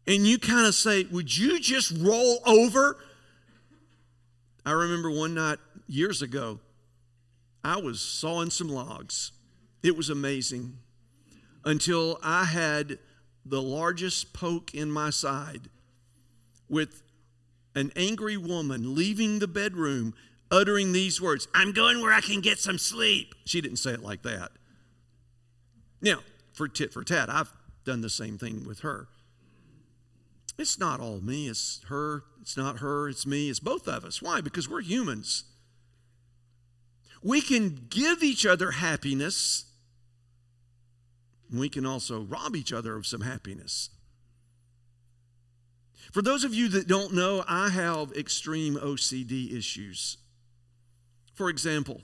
and 0.06 0.26
you 0.26 0.38
kind 0.38 0.66
of 0.66 0.74
say 0.74 1.04
would 1.04 1.36
you 1.36 1.60
just 1.60 1.96
roll 1.98 2.40
over? 2.44 2.96
I 4.66 4.72
remember 4.72 5.10
one 5.10 5.34
night 5.34 5.58
years 5.86 6.22
ago 6.22 6.60
i 7.62 7.76
was 7.76 8.00
sawing 8.00 8.50
some 8.50 8.68
logs. 8.68 9.32
It 9.82 9.96
was 9.96 10.08
amazing 10.10 10.78
until 11.64 12.18
i 12.22 12.44
had 12.44 12.98
the 13.44 13.62
largest 13.62 14.32
poke 14.32 14.74
in 14.74 14.90
my 14.90 15.10
side 15.10 15.68
with 16.68 17.02
an 17.74 17.92
angry 17.96 18.36
woman 18.36 18.94
leaving 18.94 19.38
the 19.38 19.48
bedroom 19.48 20.14
uttering 20.50 20.92
these 20.92 21.20
words 21.20 21.48
I'm 21.54 21.72
going 21.72 22.00
where 22.00 22.12
I 22.12 22.20
can 22.20 22.40
get 22.40 22.58
some 22.58 22.78
sleep. 22.78 23.34
She 23.44 23.60
didn't 23.60 23.78
say 23.78 23.92
it 23.92 24.02
like 24.02 24.22
that. 24.22 24.52
Now, 26.00 26.20
for 26.52 26.68
tit 26.68 26.92
for 26.92 27.04
tat, 27.04 27.28
I've 27.30 27.52
done 27.84 28.00
the 28.00 28.10
same 28.10 28.38
thing 28.38 28.64
with 28.66 28.80
her. 28.80 29.08
It's 30.58 30.78
not 30.78 31.00
all 31.00 31.20
me, 31.20 31.48
it's 31.48 31.80
her. 31.88 32.24
It's 32.42 32.56
not 32.56 32.78
her, 32.78 33.08
it's 33.08 33.26
me, 33.26 33.48
it's 33.48 33.60
both 33.60 33.86
of 33.86 34.04
us. 34.04 34.20
Why? 34.20 34.40
Because 34.40 34.68
we're 34.68 34.80
humans. 34.80 35.44
We 37.22 37.40
can 37.40 37.86
give 37.90 38.22
each 38.22 38.46
other 38.46 38.72
happiness, 38.72 39.66
we 41.52 41.68
can 41.68 41.84
also 41.84 42.20
rob 42.22 42.56
each 42.56 42.72
other 42.72 42.96
of 42.96 43.06
some 43.06 43.22
happiness. 43.22 43.90
For 46.12 46.22
those 46.22 46.44
of 46.44 46.54
you 46.54 46.68
that 46.68 46.88
don't 46.88 47.14
know, 47.14 47.44
I 47.46 47.70
have 47.70 48.12
extreme 48.12 48.76
OCD 48.76 49.52
issues. 49.56 50.18
For 51.40 51.48
example, 51.48 52.02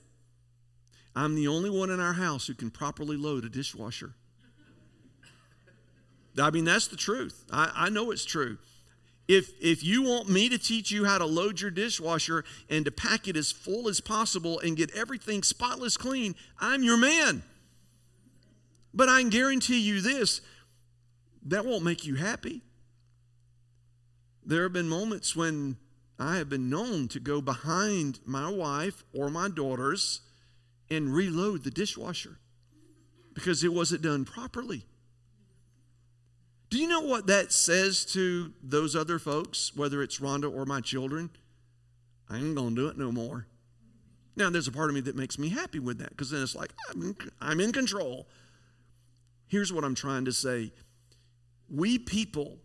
I'm 1.14 1.34
the 1.34 1.46
only 1.46 1.68
one 1.68 1.90
in 1.90 2.00
our 2.00 2.14
house 2.14 2.46
who 2.46 2.54
can 2.54 2.70
properly 2.70 3.18
load 3.18 3.44
a 3.44 3.50
dishwasher. 3.50 4.14
I 6.38 6.50
mean, 6.50 6.64
that's 6.64 6.86
the 6.86 6.96
truth. 6.96 7.44
I, 7.52 7.70
I 7.74 7.88
know 7.90 8.12
it's 8.12 8.24
true. 8.24 8.56
If, 9.28 9.50
if 9.60 9.84
you 9.84 10.04
want 10.04 10.30
me 10.30 10.48
to 10.48 10.56
teach 10.56 10.90
you 10.90 11.04
how 11.04 11.18
to 11.18 11.26
load 11.26 11.60
your 11.60 11.70
dishwasher 11.70 12.46
and 12.70 12.86
to 12.86 12.90
pack 12.90 13.28
it 13.28 13.36
as 13.36 13.52
full 13.52 13.88
as 13.90 14.00
possible 14.00 14.58
and 14.60 14.74
get 14.74 14.90
everything 14.96 15.42
spotless 15.42 15.98
clean, 15.98 16.34
I'm 16.58 16.82
your 16.82 16.96
man. 16.96 17.42
But 18.94 19.10
I 19.10 19.20
can 19.20 19.28
guarantee 19.28 19.80
you 19.80 20.00
this 20.00 20.40
that 21.44 21.66
won't 21.66 21.84
make 21.84 22.06
you 22.06 22.14
happy. 22.14 22.62
There 24.46 24.62
have 24.62 24.72
been 24.72 24.88
moments 24.88 25.36
when 25.36 25.76
I 26.18 26.36
have 26.36 26.48
been 26.48 26.70
known 26.70 27.08
to 27.08 27.20
go 27.20 27.40
behind 27.40 28.20
my 28.24 28.50
wife 28.50 29.04
or 29.12 29.28
my 29.28 29.48
daughters 29.48 30.22
and 30.90 31.14
reload 31.14 31.64
the 31.64 31.70
dishwasher 31.70 32.38
because 33.34 33.62
it 33.62 33.72
wasn't 33.72 34.02
done 34.02 34.24
properly. 34.24 34.86
Do 36.70 36.78
you 36.78 36.88
know 36.88 37.00
what 37.00 37.26
that 37.26 37.52
says 37.52 38.04
to 38.06 38.52
those 38.62 38.96
other 38.96 39.18
folks, 39.18 39.72
whether 39.76 40.02
it's 40.02 40.20
Rhonda 40.20 40.52
or 40.52 40.64
my 40.64 40.80
children? 40.80 41.30
I 42.28 42.38
ain't 42.38 42.56
going 42.56 42.74
to 42.74 42.82
do 42.82 42.88
it 42.88 42.98
no 42.98 43.12
more. 43.12 43.46
Now, 44.36 44.50
there's 44.50 44.68
a 44.68 44.72
part 44.72 44.90
of 44.90 44.94
me 44.94 45.00
that 45.02 45.16
makes 45.16 45.38
me 45.38 45.48
happy 45.48 45.78
with 45.78 45.98
that 45.98 46.10
because 46.10 46.30
then 46.30 46.42
it's 46.42 46.54
like, 46.54 46.72
I'm 46.90 47.02
in, 47.02 47.16
I'm 47.40 47.60
in 47.60 47.72
control. 47.72 48.26
Here's 49.46 49.72
what 49.72 49.84
I'm 49.84 49.94
trying 49.94 50.24
to 50.24 50.32
say 50.32 50.72
we 51.68 51.98
people 51.98 52.58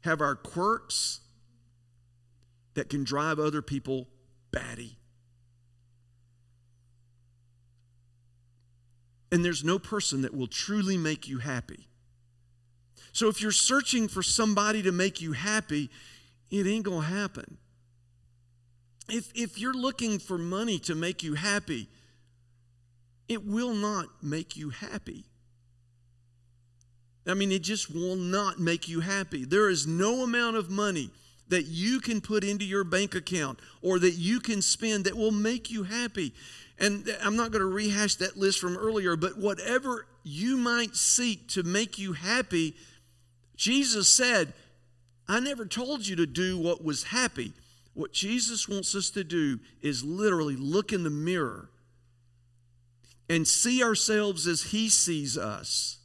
have 0.00 0.20
our 0.20 0.34
quirks 0.34 1.20
that 2.74 2.88
can 2.88 3.04
drive 3.04 3.38
other 3.38 3.62
people 3.62 4.08
batty. 4.50 4.98
And 9.32 9.44
there's 9.44 9.64
no 9.64 9.78
person 9.78 10.22
that 10.22 10.34
will 10.34 10.46
truly 10.46 10.96
make 10.96 11.26
you 11.26 11.38
happy. 11.38 11.88
So 13.12 13.28
if 13.28 13.40
you're 13.40 13.52
searching 13.52 14.08
for 14.08 14.22
somebody 14.22 14.82
to 14.82 14.92
make 14.92 15.20
you 15.20 15.32
happy, 15.32 15.90
it 16.50 16.66
ain't 16.66 16.84
going 16.84 17.02
to 17.02 17.14
happen. 17.14 17.58
If, 19.08 19.30
if 19.34 19.58
you're 19.58 19.74
looking 19.74 20.18
for 20.18 20.38
money 20.38 20.78
to 20.80 20.94
make 20.94 21.22
you 21.22 21.34
happy, 21.34 21.88
it 23.28 23.44
will 23.44 23.74
not 23.74 24.06
make 24.22 24.56
you 24.56 24.70
happy. 24.70 25.24
I 27.26 27.34
mean, 27.34 27.52
it 27.52 27.62
just 27.62 27.92
will 27.92 28.16
not 28.16 28.60
make 28.60 28.88
you 28.88 29.00
happy. 29.00 29.44
There 29.44 29.68
is 29.68 29.86
no 29.86 30.22
amount 30.22 30.56
of 30.56 30.70
money 30.70 31.10
that 31.54 31.66
you 31.66 32.00
can 32.00 32.20
put 32.20 32.42
into 32.42 32.64
your 32.64 32.82
bank 32.82 33.14
account 33.14 33.60
or 33.80 34.00
that 34.00 34.14
you 34.14 34.40
can 34.40 34.60
spend 34.60 35.04
that 35.04 35.16
will 35.16 35.30
make 35.30 35.70
you 35.70 35.84
happy. 35.84 36.34
And 36.80 37.08
I'm 37.22 37.36
not 37.36 37.52
going 37.52 37.60
to 37.60 37.66
rehash 37.66 38.16
that 38.16 38.36
list 38.36 38.58
from 38.58 38.76
earlier, 38.76 39.14
but 39.14 39.38
whatever 39.38 40.08
you 40.24 40.56
might 40.56 40.96
seek 40.96 41.46
to 41.50 41.62
make 41.62 41.96
you 41.96 42.12
happy, 42.12 42.74
Jesus 43.54 44.08
said, 44.08 44.52
I 45.28 45.38
never 45.38 45.64
told 45.64 46.08
you 46.08 46.16
to 46.16 46.26
do 46.26 46.58
what 46.58 46.82
was 46.82 47.04
happy. 47.04 47.52
What 47.94 48.12
Jesus 48.12 48.68
wants 48.68 48.92
us 48.96 49.10
to 49.10 49.22
do 49.22 49.60
is 49.80 50.02
literally 50.02 50.56
look 50.56 50.92
in 50.92 51.04
the 51.04 51.10
mirror 51.10 51.70
and 53.30 53.46
see 53.46 53.80
ourselves 53.80 54.48
as 54.48 54.64
He 54.64 54.88
sees 54.88 55.38
us. 55.38 55.98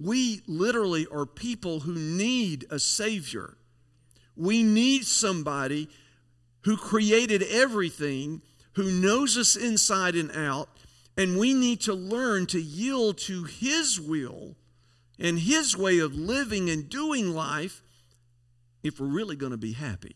We 0.00 0.42
literally 0.46 1.08
are 1.10 1.26
people 1.26 1.80
who 1.80 1.94
need 1.94 2.66
a 2.70 2.78
Savior. 2.78 3.57
We 4.38 4.62
need 4.62 5.04
somebody 5.04 5.88
who 6.62 6.76
created 6.76 7.42
everything, 7.42 8.40
who 8.74 8.90
knows 8.90 9.36
us 9.36 9.56
inside 9.56 10.14
and 10.14 10.30
out, 10.30 10.68
and 11.16 11.38
we 11.38 11.52
need 11.52 11.80
to 11.82 11.94
learn 11.94 12.46
to 12.46 12.60
yield 12.60 13.18
to 13.18 13.44
His 13.44 14.00
will 14.00 14.54
and 15.18 15.40
His 15.40 15.76
way 15.76 15.98
of 15.98 16.14
living 16.14 16.70
and 16.70 16.88
doing 16.88 17.34
life 17.34 17.82
if 18.84 19.00
we're 19.00 19.06
really 19.06 19.34
going 19.34 19.50
to 19.50 19.58
be 19.58 19.72
happy. 19.72 20.14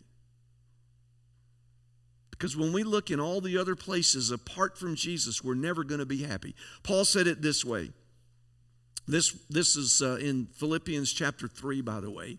Because 2.30 2.56
when 2.56 2.72
we 2.72 2.84
look 2.84 3.10
in 3.10 3.18
all 3.18 3.40
the 3.40 3.58
other 3.58 3.74
places 3.74 4.30
apart 4.30 4.78
from 4.78 4.94
Jesus, 4.94 5.42
we're 5.42 5.54
never 5.54 5.84
going 5.84 6.00
to 6.00 6.06
be 6.06 6.22
happy. 6.22 6.54
Paul 6.82 7.04
said 7.04 7.26
it 7.26 7.42
this 7.42 7.64
way. 7.64 7.90
This, 9.06 9.32
this 9.50 9.76
is 9.76 10.00
uh, 10.00 10.18
in 10.20 10.46
Philippians 10.46 11.12
chapter 11.12 11.48
3, 11.48 11.80
by 11.80 12.00
the 12.00 12.10
way. 12.10 12.38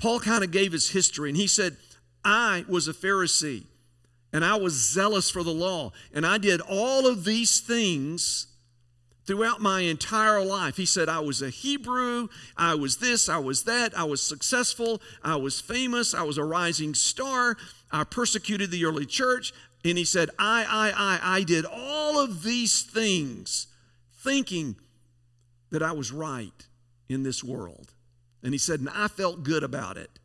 Paul 0.00 0.18
kind 0.18 0.42
of 0.42 0.50
gave 0.50 0.72
his 0.72 0.90
history 0.90 1.28
and 1.28 1.36
he 1.36 1.46
said, 1.46 1.76
I 2.24 2.64
was 2.68 2.88
a 2.88 2.94
Pharisee 2.94 3.64
and 4.32 4.42
I 4.42 4.56
was 4.56 4.72
zealous 4.72 5.28
for 5.28 5.42
the 5.42 5.52
law 5.52 5.92
and 6.14 6.26
I 6.26 6.38
did 6.38 6.62
all 6.62 7.06
of 7.06 7.24
these 7.24 7.60
things 7.60 8.46
throughout 9.26 9.60
my 9.60 9.82
entire 9.82 10.42
life. 10.42 10.78
He 10.78 10.86
said, 10.86 11.10
I 11.10 11.20
was 11.20 11.42
a 11.42 11.50
Hebrew, 11.50 12.28
I 12.56 12.74
was 12.76 12.96
this, 12.96 13.28
I 13.28 13.38
was 13.38 13.64
that, 13.64 13.96
I 13.96 14.04
was 14.04 14.22
successful, 14.22 15.02
I 15.22 15.36
was 15.36 15.60
famous, 15.60 16.14
I 16.14 16.22
was 16.22 16.38
a 16.38 16.44
rising 16.44 16.94
star, 16.94 17.58
I 17.92 18.04
persecuted 18.04 18.70
the 18.70 18.86
early 18.86 19.04
church. 19.04 19.52
And 19.84 19.98
he 19.98 20.04
said, 20.04 20.30
I, 20.38 20.64
I, 20.68 20.92
I, 20.96 21.36
I 21.38 21.42
did 21.42 21.66
all 21.66 22.18
of 22.18 22.42
these 22.42 22.82
things 22.82 23.66
thinking 24.16 24.76
that 25.70 25.82
I 25.82 25.92
was 25.92 26.10
right 26.10 26.66
in 27.08 27.22
this 27.22 27.44
world. 27.44 27.92
And 28.42 28.52
he 28.54 28.58
said, 28.58 28.80
and 28.80 28.88
I 28.88 29.08
felt 29.08 29.42
good 29.42 29.62
about 29.62 29.96
it 29.96 30.18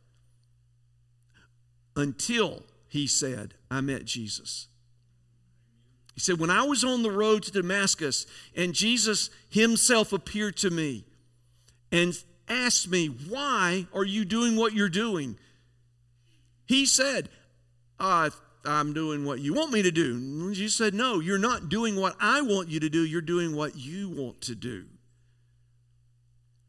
until 1.94 2.62
he 2.88 3.06
said, 3.06 3.54
I 3.70 3.80
met 3.80 4.04
Jesus. 4.04 4.68
He 6.14 6.20
said, 6.20 6.40
When 6.40 6.50
I 6.50 6.62
was 6.62 6.82
on 6.82 7.02
the 7.02 7.10
road 7.10 7.42
to 7.42 7.50
Damascus 7.50 8.26
and 8.54 8.72
Jesus 8.72 9.28
himself 9.50 10.12
appeared 10.12 10.56
to 10.58 10.70
me 10.70 11.04
and 11.92 12.14
asked 12.48 12.88
me, 12.88 13.06
Why 13.06 13.86
are 13.92 14.04
you 14.04 14.24
doing 14.24 14.56
what 14.56 14.72
you're 14.72 14.88
doing? 14.88 15.36
He 16.66 16.86
said, 16.86 17.28
uh, 18.00 18.30
I'm 18.64 18.92
doing 18.92 19.24
what 19.24 19.40
you 19.40 19.54
want 19.54 19.72
me 19.72 19.82
to 19.82 19.90
do. 19.90 20.14
And 20.14 20.54
Jesus 20.54 20.76
said, 20.76 20.94
No, 20.94 21.20
you're 21.20 21.38
not 21.38 21.68
doing 21.68 21.96
what 21.96 22.16
I 22.20 22.42
want 22.42 22.68
you 22.68 22.80
to 22.80 22.88
do, 22.88 23.04
you're 23.04 23.20
doing 23.20 23.54
what 23.54 23.76
you 23.76 24.08
want 24.08 24.40
to 24.42 24.54
do. 24.54 24.86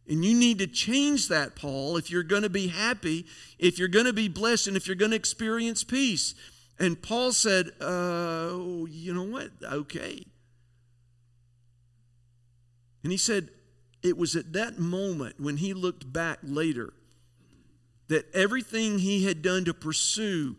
And 0.08 0.24
you 0.24 0.38
need 0.38 0.60
to 0.60 0.68
change 0.68 1.28
that, 1.28 1.56
Paul, 1.56 1.98
if 1.98 2.10
you're 2.10 2.24
going 2.24 2.44
to 2.44 2.50
be 2.50 2.68
happy, 2.68 3.26
if 3.60 3.78
you're 3.78 3.88
going 3.88 4.06
to 4.06 4.14
be 4.14 4.30
blessed, 4.30 4.68
and 4.68 4.78
if 4.78 4.88
you're 4.88 4.96
going 4.96 5.12
to 5.12 5.18
experience 5.18 5.84
peace. 5.84 6.34
And 6.80 7.02
Paul 7.02 7.34
said, 7.34 7.72
uh, 7.82 8.54
You 8.90 9.14
know 9.14 9.24
what? 9.24 9.52
Okay. 9.64 10.26
And 13.04 13.12
he 13.12 13.18
said, 13.18 13.50
It 14.02 14.18
was 14.18 14.36
at 14.36 14.54
that 14.54 14.80
moment 14.80 15.40
when 15.40 15.58
he 15.58 15.74
looked 15.74 16.12
back 16.12 16.40
later 16.42 16.94
that 18.08 18.34
everything 18.34 19.00
he 19.00 19.26
had 19.26 19.42
done 19.42 19.66
to 19.66 19.74
pursue 19.74 20.56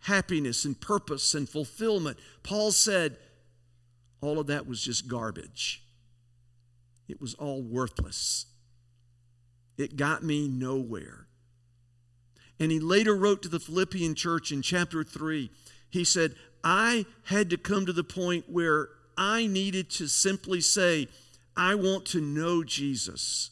happiness 0.00 0.64
and 0.64 0.78
purpose 0.80 1.34
and 1.34 1.48
fulfillment, 1.48 2.18
Paul 2.42 2.72
said, 2.72 3.16
all 4.22 4.38
of 4.38 4.46
that 4.46 4.66
was 4.66 4.80
just 4.80 5.08
garbage. 5.08 5.82
It 7.08 7.20
was 7.20 7.34
all 7.34 7.62
worthless. 7.62 8.46
It 9.76 9.96
got 9.96 10.22
me 10.22 10.48
nowhere. 10.48 11.26
And 12.60 12.70
he 12.70 12.78
later 12.78 13.16
wrote 13.16 13.42
to 13.42 13.48
the 13.48 13.60
Philippian 13.60 14.14
church 14.14 14.52
in 14.52 14.62
chapter 14.62 15.02
3. 15.02 15.50
He 15.90 16.04
said, 16.04 16.34
I 16.62 17.06
had 17.24 17.50
to 17.50 17.56
come 17.56 17.86
to 17.86 17.92
the 17.92 18.04
point 18.04 18.44
where 18.48 18.88
I 19.16 19.46
needed 19.46 19.90
to 19.90 20.06
simply 20.06 20.60
say, 20.60 21.08
I 21.56 21.74
want 21.74 22.06
to 22.06 22.20
know 22.20 22.62
Jesus. 22.62 23.50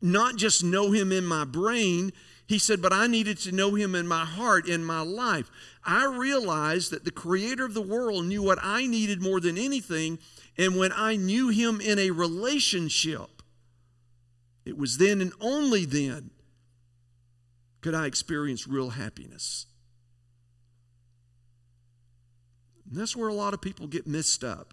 Not 0.00 0.36
just 0.36 0.62
know 0.62 0.92
him 0.92 1.12
in 1.12 1.26
my 1.26 1.44
brain, 1.44 2.12
he 2.46 2.58
said, 2.58 2.82
but 2.82 2.92
I 2.92 3.06
needed 3.06 3.38
to 3.38 3.52
know 3.52 3.74
him 3.74 3.94
in 3.94 4.06
my 4.06 4.24
heart, 4.24 4.68
in 4.68 4.84
my 4.84 5.00
life. 5.00 5.50
I 5.84 6.04
realized 6.06 6.90
that 6.90 7.04
the 7.04 7.10
creator 7.10 7.64
of 7.64 7.74
the 7.74 7.82
world 7.82 8.26
knew 8.26 8.42
what 8.42 8.58
I 8.62 8.86
needed 8.86 9.22
more 9.22 9.40
than 9.40 9.56
anything. 9.56 10.18
And 10.58 10.76
when 10.76 10.92
I 10.92 11.16
knew 11.16 11.48
him 11.48 11.80
in 11.80 11.98
a 11.98 12.10
relationship, 12.10 13.33
it 14.64 14.78
was 14.78 14.98
then 14.98 15.20
and 15.20 15.32
only 15.40 15.84
then 15.84 16.30
could 17.80 17.94
I 17.94 18.06
experience 18.06 18.66
real 18.66 18.90
happiness. 18.90 19.66
And 22.88 22.98
that's 22.98 23.16
where 23.16 23.28
a 23.28 23.34
lot 23.34 23.54
of 23.54 23.60
people 23.60 23.86
get 23.86 24.06
messed 24.06 24.42
up. 24.42 24.72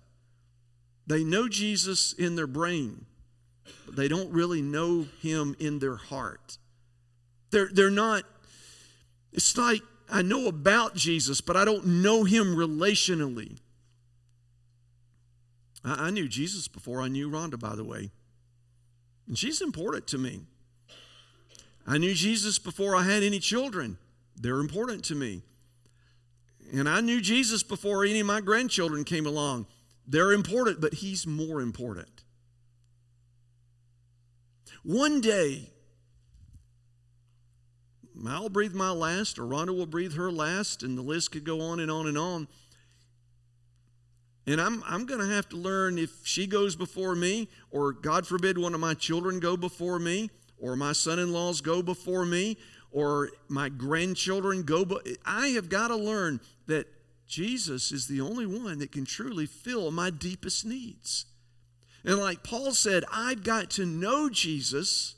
They 1.08 1.24
know 1.24 1.50
Jesus 1.50 2.14
in 2.14 2.36
their 2.36 2.48
brain, 2.48 3.06
but 3.86 3.96
they 3.96 4.08
don't 4.08 4.32
really 4.32 4.62
know 4.62 5.08
him 5.22 5.56
in 5.60 5.80
their 5.80 5.98
heart. 5.98 6.58
They're, 7.50 7.70
they're 7.72 7.90
not, 7.90 8.24
it's 9.34 9.58
like 9.58 9.82
I 10.10 10.22
know 10.22 10.48
about 10.48 10.96
Jesus, 10.96 11.42
but 11.42 11.58
I 11.58 11.66
don't 11.66 11.86
know 11.86 12.24
him 12.24 12.56
relationally. 12.56 13.58
I, 15.84 16.08
I 16.08 16.10
knew 16.12 16.28
Jesus 16.30 16.68
before 16.68 17.02
I 17.02 17.08
knew 17.08 17.30
Rhonda, 17.30 17.60
by 17.60 17.76
the 17.76 17.84
way. 17.84 18.12
And 19.28 19.38
she's 19.38 19.62
important 19.62 20.08
to 20.08 20.18
me. 20.18 20.42
I 21.88 21.98
knew 21.98 22.14
Jesus 22.14 22.60
before 22.60 22.96
I 22.96 23.04
had 23.04 23.24
any 23.24 23.40
children. 23.40 23.98
They're 24.36 24.60
important 24.60 25.04
to 25.06 25.16
me. 25.16 25.42
And 26.74 26.88
I 26.88 27.02
knew 27.02 27.22
Jesus 27.22 27.64
before 27.64 28.06
any 28.06 28.22
of 28.22 28.28
my 28.28 28.42
grandchildren 28.42 29.04
came 29.04 29.26
along. 29.26 29.66
They're 30.08 30.32
important, 30.32 30.80
but 30.82 30.96
He's 30.96 31.28
more 31.28 31.62
important. 31.62 32.24
One 34.84 35.22
day, 35.22 35.70
I'll 38.28 38.50
breathe 38.50 38.74
my 38.74 38.92
last, 38.92 39.38
or 39.38 39.44
Rhonda 39.44 39.76
will 39.76 39.86
breathe 39.86 40.14
her 40.14 40.32
last, 40.32 40.84
and 40.84 40.98
the 40.98 41.02
list 41.02 41.32
could 41.32 41.44
go 41.44 41.62
on 41.62 41.80
and 41.80 41.92
on 41.92 42.08
and 42.08 42.18
on. 42.18 42.48
And 44.48 44.60
I'm, 44.60 44.84
I'm 44.88 45.06
going 45.06 45.20
to 45.20 45.34
have 45.34 45.48
to 45.50 45.56
learn 45.56 45.98
if 45.98 46.26
she 46.26 46.48
goes 46.48 46.76
before 46.76 47.16
me, 47.16 47.48
or 47.70 47.94
God 47.94 48.26
forbid, 48.26 48.58
one 48.58 48.74
of 48.74 48.80
my 48.80 48.94
children 48.94 49.40
go 49.40 49.56
before 49.56 50.00
me, 50.00 50.30
or 50.58 50.76
my 50.76 50.94
son 50.94 51.20
in 51.20 51.32
laws 51.32 51.62
go 51.62 51.82
before 51.82 52.26
me, 52.26 52.58
or 52.92 53.30
my 53.48 53.70
grandchildren 53.70 54.64
go. 54.64 54.86
Be- 54.86 55.18
I 55.26 55.50
have 55.50 55.70
got 55.70 55.90
to 55.90 55.96
learn 55.96 56.40
that 56.68 56.88
Jesus 57.28 57.92
is 57.92 58.08
the 58.08 58.20
only 58.20 58.46
one 58.46 58.80
that 58.80 58.92
can 58.92 59.06
truly 59.06 59.46
fill 59.46 59.92
my 59.92 60.10
deepest 60.10 60.66
needs. 60.66 61.26
And 62.04 62.18
like 62.18 62.44
Paul 62.44 62.72
said, 62.72 63.06
I've 63.12 63.44
got 63.44 63.70
to 63.72 63.86
know 63.86 64.28
Jesus 64.28 65.16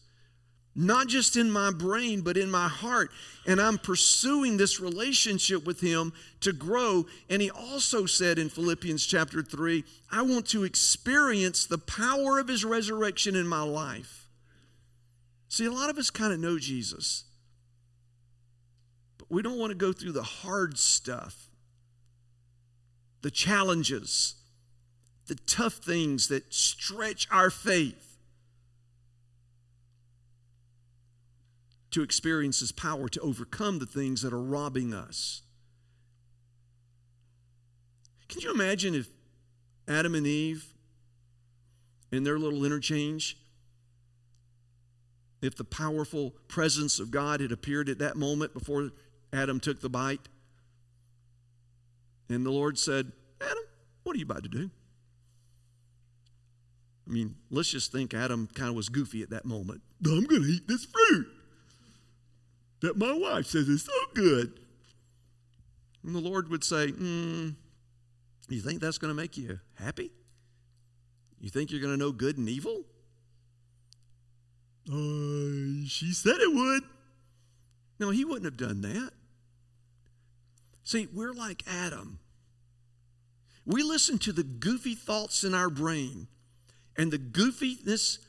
not 0.76 1.08
just 1.08 1.38
in 1.38 1.52
my 1.52 1.72
brain, 1.72 2.22
but 2.22 2.38
in 2.38 2.50
my 2.50 2.68
heart. 2.68 3.12
And 3.46 3.62
I'm 3.62 3.78
pursuing 3.78 4.58
this 4.58 4.80
relationship 4.80 5.66
with 5.66 5.82
Him 5.82 6.14
to 6.42 6.52
grow. 6.52 7.06
And 7.30 7.42
He 7.42 7.52
also 7.52 8.06
said 8.06 8.40
in 8.40 8.50
Philippians 8.50 9.06
chapter 9.06 9.44
3, 9.44 9.84
I 10.12 10.24
want 10.24 10.48
to 10.48 10.64
experience 10.64 11.66
the 11.66 11.78
power 11.78 12.40
of 12.40 12.48
His 12.48 12.66
resurrection 12.66 13.36
in 13.36 13.48
my 13.48 13.62
life. 13.62 14.28
See, 15.48 15.66
a 15.66 15.72
lot 15.72 15.92
of 15.92 15.98
us 16.00 16.10
kind 16.10 16.34
of 16.34 16.40
know 16.40 16.58
Jesus, 16.58 17.26
but 19.20 19.30
we 19.30 19.44
don't 19.44 19.60
want 19.60 19.70
to 19.70 19.78
go 19.78 19.94
through 19.94 20.14
the 20.14 20.24
hard 20.24 20.80
stuff, 20.80 21.50
the 23.22 23.30
challenges, 23.30 24.34
the 25.28 25.36
tough 25.36 25.76
things 25.76 26.28
that 26.30 26.52
stretch 26.52 27.28
our 27.30 27.52
faith 27.52 28.13
to 31.94 32.04
experience 32.04 32.60
His 32.60 32.72
power 32.72 33.08
to 33.08 33.20
overcome 33.22 33.80
the 33.80 33.86
things 33.86 34.22
that 34.22 34.34
are 34.34 34.42
robbing 34.42 34.94
us. 34.94 35.44
Can 38.28 38.42
you 38.42 38.52
imagine 38.52 38.96
if 38.96 39.08
Adam 39.88 40.16
and 40.16 40.26
Eve, 40.26 40.74
in 42.12 42.24
their 42.24 42.40
little 42.40 42.66
interchange, 42.66 43.38
if 45.42 45.56
the 45.56 45.64
powerful 45.64 46.32
presence 46.48 47.00
of 47.00 47.12
God 47.12 47.42
had 47.42 47.52
appeared 47.52 47.90
at 47.90 48.00
that 48.00 48.16
moment 48.16 48.54
before 48.54 48.90
Adam 49.32 49.60
took 49.60 49.82
the 49.82 49.90
bite? 49.90 50.30
And 52.30 52.46
the 52.46 52.52
Lord 52.52 52.80
said, 52.80 53.12
Adam, 53.40 53.64
what 54.04 54.16
are 54.16 54.20
you 54.20 54.26
about 54.26 54.44
to 54.44 54.50
do? 54.50 54.72
I 57.08 57.12
mean, 57.12 57.36
let's 57.52 57.70
just 57.70 57.92
think 57.92 58.14
Adam 58.14 58.48
kind 58.56 58.70
of 58.70 58.76
was 58.76 58.90
goofy 58.90 59.22
at 59.22 59.30
that 59.30 59.46
moment. 59.46 59.82
I'm 60.04 60.24
going 60.24 60.42
to 60.42 60.48
eat 60.48 60.68
this 60.68 60.86
fruit 60.86 61.28
that 62.84 62.98
my 62.98 63.14
wife 63.14 63.48
says 63.48 63.70
is 63.70 63.84
so 63.84 63.94
good. 64.14 64.60
And 66.04 66.14
the 66.14 66.20
Lord 66.20 66.50
would 66.50 66.66
say, 66.66 66.92
mm, 66.92 67.56
You 68.50 68.62
think 68.62 68.82
that's 68.82 68.98
going 68.98 69.10
to 69.10 69.20
make 69.20 69.38
you 69.38 69.60
happy? 69.76 70.12
You 71.40 71.50
think 71.50 71.72
you're 71.72 71.82
going 71.82 71.94
to 71.94 72.00
know 72.00 72.12
good 72.12 72.38
and 72.38 72.48
evil? 72.48 72.84
Uh, 74.88 75.88
she 75.88 76.12
said 76.12 76.36
it 76.40 76.54
would. 76.54 76.84
No, 78.00 78.10
he 78.10 78.26
wouldn't 78.26 78.46
have 78.46 78.58
done 78.58 78.82
that. 78.82 79.12
See, 80.84 81.08
we're 81.14 81.34
like 81.34 81.64
Adam. 81.66 82.20
We 83.66 83.82
listen 83.82 84.18
to 84.20 84.34
the 84.34 84.44
goofy 84.44 84.94
thoughts 84.94 85.46
in 85.46 85.54
our 85.54 85.70
brain 85.70 86.28
and 86.98 87.12
the 87.12 87.18
goofiness, 87.18 88.20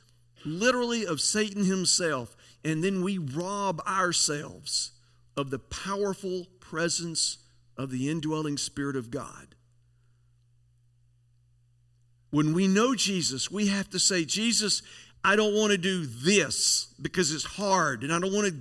literally, 0.44 1.04
of 1.04 1.20
Satan 1.20 1.64
himself, 1.64 2.36
and 2.64 2.82
then 2.82 3.02
we 3.02 3.18
rob 3.18 3.80
ourselves 3.86 4.92
of 5.36 5.50
the 5.50 5.58
powerful 5.58 6.46
presence 6.60 7.38
of 7.76 7.90
the 7.90 8.08
indwelling 8.08 8.56
Spirit 8.56 8.96
of 8.96 9.10
God. 9.10 9.54
When 12.30 12.52
we 12.52 12.66
know 12.66 12.94
Jesus, 12.94 13.50
we 13.50 13.68
have 13.68 13.90
to 13.90 13.98
say, 13.98 14.24
Jesus, 14.24 14.82
I 15.22 15.36
don't 15.36 15.54
want 15.54 15.72
to 15.72 15.78
do 15.78 16.04
this 16.06 16.94
because 17.00 17.32
it's 17.32 17.44
hard, 17.44 18.02
and 18.02 18.12
I 18.12 18.18
don't 18.18 18.32
want 18.32 18.48
to 18.48 18.56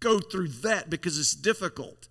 go 0.00 0.20
through 0.20 0.48
that 0.48 0.90
because 0.90 1.18
it's 1.18 1.34
difficult. 1.34 2.08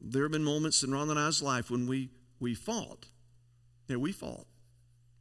There 0.00 0.22
have 0.22 0.32
been 0.32 0.44
moments 0.44 0.82
in 0.82 0.92
Ron 0.92 1.10
and 1.10 1.18
I's 1.18 1.42
life 1.42 1.70
when 1.70 1.86
we, 1.86 2.10
we 2.40 2.54
fought. 2.54 3.06
Yeah, 3.88 3.96
we 3.96 4.12
fought. 4.12 4.46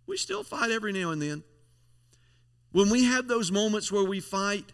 We 0.05 0.17
still 0.17 0.43
fight 0.43 0.71
every 0.71 0.93
now 0.93 1.12
and 1.12 1.21
then. 1.21 1.43
When 2.71 2.89
we 2.89 3.06
have 3.06 3.27
those 3.27 3.51
moments 3.51 3.91
where 3.91 4.03
we 4.03 4.19
fight, 4.19 4.73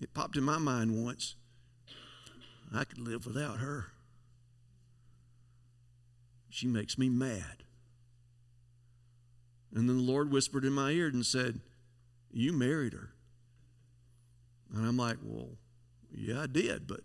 it 0.00 0.12
popped 0.14 0.36
in 0.36 0.44
my 0.44 0.58
mind 0.58 1.04
once. 1.04 1.36
I 2.74 2.84
could 2.84 2.98
live 2.98 3.26
without 3.26 3.58
her. 3.58 3.92
She 6.48 6.66
makes 6.66 6.98
me 6.98 7.08
mad. 7.08 7.64
And 9.74 9.88
then 9.88 9.98
the 9.98 10.12
Lord 10.12 10.30
whispered 10.32 10.64
in 10.64 10.72
my 10.72 10.90
ear 10.90 11.06
and 11.06 11.24
said, 11.24 11.60
You 12.32 12.52
married 12.52 12.92
her. 12.92 13.12
And 14.74 14.86
I'm 14.86 14.96
like, 14.96 15.18
Well, 15.22 15.50
yeah, 16.12 16.42
I 16.42 16.46
did, 16.46 16.86
but 16.86 17.00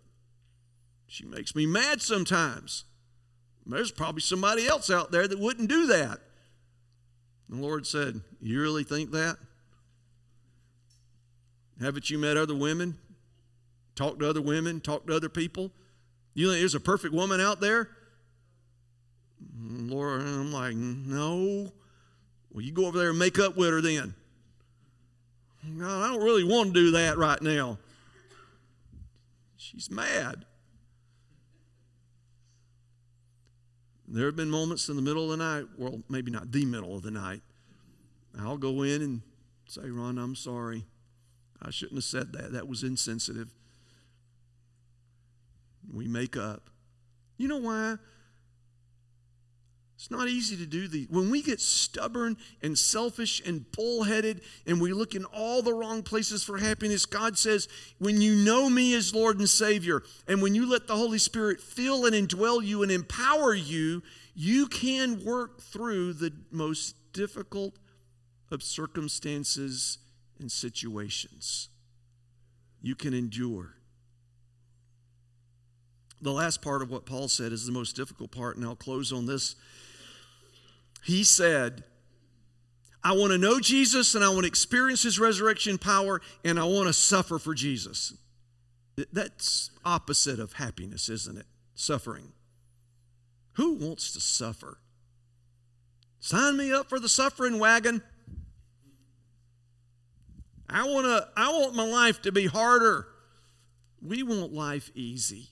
she 1.06 1.24
makes 1.24 1.54
me 1.54 1.66
mad 1.66 2.02
sometimes. 2.02 2.84
There's 3.64 3.92
probably 3.92 4.20
somebody 4.20 4.66
else 4.66 4.90
out 4.90 5.10
there 5.10 5.26
that 5.26 5.38
wouldn't 5.38 5.68
do 5.68 5.86
that. 5.86 6.20
The 7.48 7.56
Lord 7.56 7.86
said, 7.86 8.20
You 8.40 8.60
really 8.60 8.84
think 8.84 9.12
that? 9.12 9.36
Haven't 11.80 12.10
you 12.10 12.18
met 12.18 12.36
other 12.36 12.54
women? 12.54 12.96
Talked 13.94 14.20
to 14.20 14.28
other 14.28 14.42
women? 14.42 14.80
Talked 14.80 15.06
to 15.08 15.16
other 15.16 15.28
people? 15.28 15.70
You 16.34 16.48
think 16.48 16.60
there's 16.60 16.74
a 16.74 16.80
perfect 16.80 17.14
woman 17.14 17.40
out 17.40 17.60
there? 17.60 17.90
Lord, 19.58 20.22
I'm 20.22 20.52
like, 20.52 20.74
No. 20.74 21.72
Well, 22.52 22.64
you 22.64 22.72
go 22.72 22.86
over 22.86 22.98
there 22.98 23.10
and 23.10 23.18
make 23.18 23.38
up 23.38 23.56
with 23.56 23.70
her 23.70 23.80
then. 23.80 24.14
No, 25.62 25.88
I 25.88 26.08
don't 26.08 26.22
really 26.22 26.44
want 26.44 26.72
to 26.72 26.80
do 26.80 26.90
that 26.92 27.18
right 27.18 27.40
now. 27.42 27.78
She's 29.56 29.90
mad. 29.90 30.44
There 34.08 34.26
have 34.26 34.36
been 34.36 34.50
moments 34.50 34.88
in 34.88 34.96
the 34.96 35.02
middle 35.02 35.24
of 35.24 35.30
the 35.30 35.44
night, 35.44 35.66
well, 35.76 36.00
maybe 36.08 36.30
not 36.30 36.52
the 36.52 36.64
middle 36.64 36.96
of 36.96 37.02
the 37.02 37.10
night. 37.10 37.42
I'll 38.38 38.56
go 38.56 38.82
in 38.82 39.02
and 39.02 39.22
say, 39.66 39.90
Ron, 39.90 40.18
I'm 40.18 40.34
sorry. 40.34 40.84
I 41.60 41.70
shouldn't 41.70 41.96
have 41.96 42.04
said 42.04 42.32
that. 42.34 42.52
That 42.52 42.68
was 42.68 42.82
insensitive. 42.82 43.48
We 45.92 46.06
make 46.06 46.36
up. 46.36 46.70
You 47.38 47.48
know 47.48 47.58
why? 47.58 47.96
It's 49.96 50.10
not 50.10 50.28
easy 50.28 50.58
to 50.58 50.66
do 50.66 50.88
these. 50.88 51.08
When 51.08 51.30
we 51.30 51.40
get 51.40 51.58
stubborn 51.58 52.36
and 52.62 52.78
selfish 52.78 53.40
and 53.46 53.70
bullheaded 53.72 54.42
and 54.66 54.78
we 54.78 54.92
look 54.92 55.14
in 55.14 55.24
all 55.24 55.62
the 55.62 55.72
wrong 55.72 56.02
places 56.02 56.44
for 56.44 56.58
happiness, 56.58 57.06
God 57.06 57.38
says, 57.38 57.66
when 57.98 58.20
you 58.20 58.34
know 58.34 58.68
me 58.68 58.94
as 58.94 59.14
Lord 59.14 59.38
and 59.38 59.48
Savior, 59.48 60.02
and 60.28 60.42
when 60.42 60.54
you 60.54 60.70
let 60.70 60.86
the 60.86 60.96
Holy 60.96 61.16
Spirit 61.16 61.62
fill 61.62 62.04
and 62.04 62.14
indwell 62.14 62.62
you 62.62 62.82
and 62.82 62.92
empower 62.92 63.54
you, 63.54 64.02
you 64.34 64.66
can 64.66 65.24
work 65.24 65.62
through 65.62 66.12
the 66.12 66.32
most 66.50 66.94
difficult 67.14 67.78
of 68.50 68.62
circumstances 68.62 69.96
and 70.38 70.52
situations. 70.52 71.70
You 72.82 72.94
can 72.94 73.14
endure. 73.14 73.76
The 76.20 76.32
last 76.32 76.60
part 76.60 76.82
of 76.82 76.90
what 76.90 77.06
Paul 77.06 77.28
said 77.28 77.52
is 77.52 77.64
the 77.64 77.72
most 77.72 77.96
difficult 77.96 78.30
part, 78.30 78.56
and 78.56 78.64
I'll 78.66 78.76
close 78.76 79.10
on 79.10 79.24
this 79.24 79.56
he 81.06 81.22
said, 81.22 81.84
I 83.04 83.12
want 83.12 83.30
to 83.30 83.38
know 83.38 83.60
Jesus 83.60 84.16
and 84.16 84.24
I 84.24 84.28
want 84.30 84.40
to 84.40 84.48
experience 84.48 85.04
his 85.04 85.20
resurrection 85.20 85.78
power 85.78 86.20
and 86.44 86.58
I 86.58 86.64
want 86.64 86.88
to 86.88 86.92
suffer 86.92 87.38
for 87.38 87.54
Jesus. 87.54 88.12
That's 89.12 89.70
opposite 89.84 90.40
of 90.40 90.54
happiness, 90.54 91.08
isn't 91.08 91.38
it? 91.38 91.46
Suffering. 91.76 92.32
Who 93.52 93.74
wants 93.74 94.12
to 94.14 94.20
suffer? 94.20 94.78
Sign 96.18 96.56
me 96.56 96.72
up 96.72 96.88
for 96.88 96.98
the 96.98 97.08
suffering 97.08 97.60
wagon. 97.60 98.02
I 100.68 100.88
want 100.88 101.06
to 101.06 101.28
I 101.36 101.50
want 101.50 101.76
my 101.76 101.86
life 101.86 102.22
to 102.22 102.32
be 102.32 102.46
harder. 102.46 103.06
We 104.02 104.24
want 104.24 104.52
life 104.52 104.90
easy. 104.96 105.50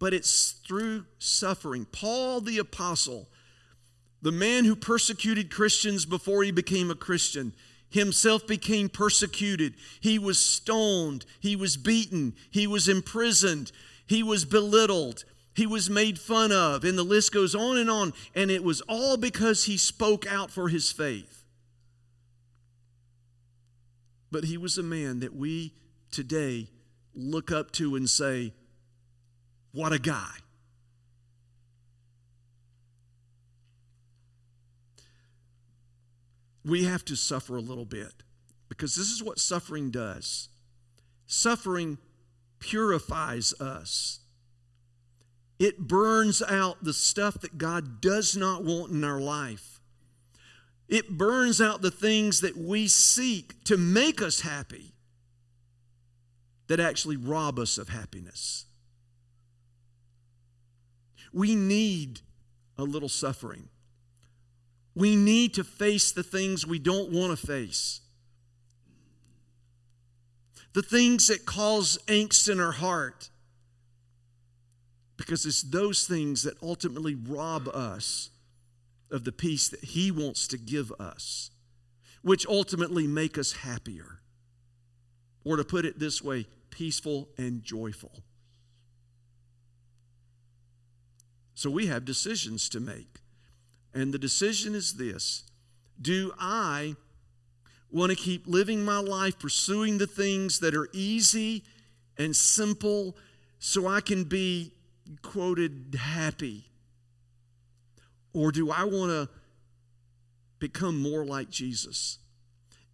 But 0.00 0.14
it's 0.14 0.50
through 0.66 1.06
suffering. 1.20 1.86
Paul 1.92 2.40
the 2.40 2.58
apostle 2.58 3.28
the 4.22 4.32
man 4.32 4.64
who 4.64 4.76
persecuted 4.76 5.50
Christians 5.50 6.06
before 6.06 6.42
he 6.42 6.50
became 6.50 6.90
a 6.90 6.94
Christian 6.94 7.52
himself 7.92 8.46
became 8.46 8.88
persecuted. 8.88 9.74
He 10.00 10.18
was 10.18 10.38
stoned. 10.38 11.24
He 11.38 11.54
was 11.54 11.76
beaten. 11.76 12.34
He 12.50 12.66
was 12.66 12.88
imprisoned. 12.88 13.70
He 14.06 14.22
was 14.22 14.44
belittled. 14.44 15.24
He 15.54 15.66
was 15.66 15.90
made 15.90 16.18
fun 16.18 16.50
of. 16.50 16.84
And 16.84 16.98
the 16.98 17.04
list 17.04 17.32
goes 17.32 17.54
on 17.54 17.76
and 17.76 17.90
on. 17.90 18.14
And 18.34 18.50
it 18.50 18.64
was 18.64 18.80
all 18.82 19.16
because 19.16 19.64
he 19.64 19.76
spoke 19.76 20.26
out 20.26 20.50
for 20.50 20.68
his 20.68 20.90
faith. 20.90 21.44
But 24.30 24.44
he 24.44 24.56
was 24.56 24.78
a 24.78 24.82
man 24.82 25.20
that 25.20 25.36
we 25.36 25.74
today 26.10 26.68
look 27.14 27.52
up 27.52 27.70
to 27.72 27.94
and 27.94 28.08
say, 28.08 28.54
What 29.72 29.92
a 29.92 29.98
guy. 29.98 30.32
We 36.64 36.84
have 36.84 37.04
to 37.06 37.16
suffer 37.16 37.56
a 37.56 37.60
little 37.60 37.84
bit 37.84 38.22
because 38.68 38.94
this 38.94 39.10
is 39.10 39.22
what 39.22 39.38
suffering 39.38 39.90
does. 39.90 40.48
Suffering 41.26 41.98
purifies 42.58 43.52
us. 43.60 44.20
It 45.58 45.78
burns 45.78 46.42
out 46.42 46.82
the 46.82 46.92
stuff 46.92 47.40
that 47.40 47.58
God 47.58 48.00
does 48.00 48.36
not 48.36 48.64
want 48.64 48.92
in 48.92 49.04
our 49.04 49.20
life. 49.20 49.80
It 50.88 51.16
burns 51.16 51.60
out 51.60 51.82
the 51.82 51.90
things 51.90 52.40
that 52.40 52.56
we 52.56 52.88
seek 52.88 53.64
to 53.64 53.76
make 53.76 54.20
us 54.20 54.40
happy 54.40 54.92
that 56.66 56.80
actually 56.80 57.16
rob 57.16 57.58
us 57.58 57.78
of 57.78 57.88
happiness. 57.88 58.66
We 61.32 61.54
need 61.54 62.20
a 62.76 62.84
little 62.84 63.08
suffering. 63.08 63.68
We 64.94 65.16
need 65.16 65.54
to 65.54 65.64
face 65.64 66.12
the 66.12 66.22
things 66.22 66.66
we 66.66 66.78
don't 66.78 67.10
want 67.10 67.38
to 67.38 67.46
face. 67.46 68.02
the 70.72 70.82
things 70.82 71.28
that 71.28 71.44
cause 71.44 71.98
angst 72.06 72.50
in 72.50 72.60
our 72.60 72.72
heart. 72.72 73.28
Because 75.16 75.46
it's 75.46 75.62
those 75.62 76.06
things 76.06 76.42
that 76.42 76.60
ultimately 76.62 77.14
rob 77.14 77.68
us 77.68 78.30
of 79.10 79.24
the 79.24 79.32
peace 79.32 79.68
that 79.68 79.84
He 79.84 80.10
wants 80.10 80.48
to 80.48 80.58
give 80.58 80.90
us, 80.98 81.50
which 82.22 82.46
ultimately 82.46 83.06
make 83.06 83.36
us 83.36 83.52
happier. 83.52 84.20
Or 85.44 85.56
to 85.56 85.64
put 85.64 85.84
it 85.84 85.98
this 85.98 86.22
way, 86.22 86.46
peaceful 86.70 87.28
and 87.36 87.62
joyful. 87.62 88.22
So 91.54 91.70
we 91.70 91.86
have 91.86 92.04
decisions 92.04 92.68
to 92.70 92.80
make. 92.80 93.18
And 93.94 94.12
the 94.12 94.18
decision 94.18 94.74
is 94.74 94.94
this 94.94 95.44
Do 96.00 96.32
I 96.38 96.96
want 97.90 98.10
to 98.10 98.16
keep 98.16 98.46
living 98.46 98.84
my 98.84 98.98
life 98.98 99.38
pursuing 99.38 99.98
the 99.98 100.06
things 100.06 100.60
that 100.60 100.74
are 100.74 100.88
easy 100.92 101.64
and 102.16 102.34
simple 102.34 103.16
so 103.58 103.86
I 103.86 104.00
can 104.00 104.24
be 104.24 104.72
quoted 105.20 105.96
happy? 105.98 106.64
Or 108.32 108.50
do 108.50 108.70
I 108.70 108.84
want 108.84 109.10
to 109.10 109.28
become 110.58 111.00
more 111.02 111.24
like 111.24 111.50
Jesus 111.50 112.18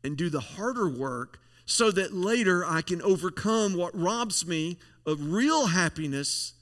and 0.02 0.16
do 0.16 0.30
the 0.30 0.40
harder 0.40 0.88
work 0.88 1.38
so 1.64 1.90
that 1.90 2.14
later 2.14 2.64
I 2.64 2.80
can 2.80 3.02
overcome 3.02 3.76
what 3.76 3.96
robs 3.96 4.46
me 4.46 4.78
of 5.06 5.32
real 5.32 5.66
happiness 5.66 6.54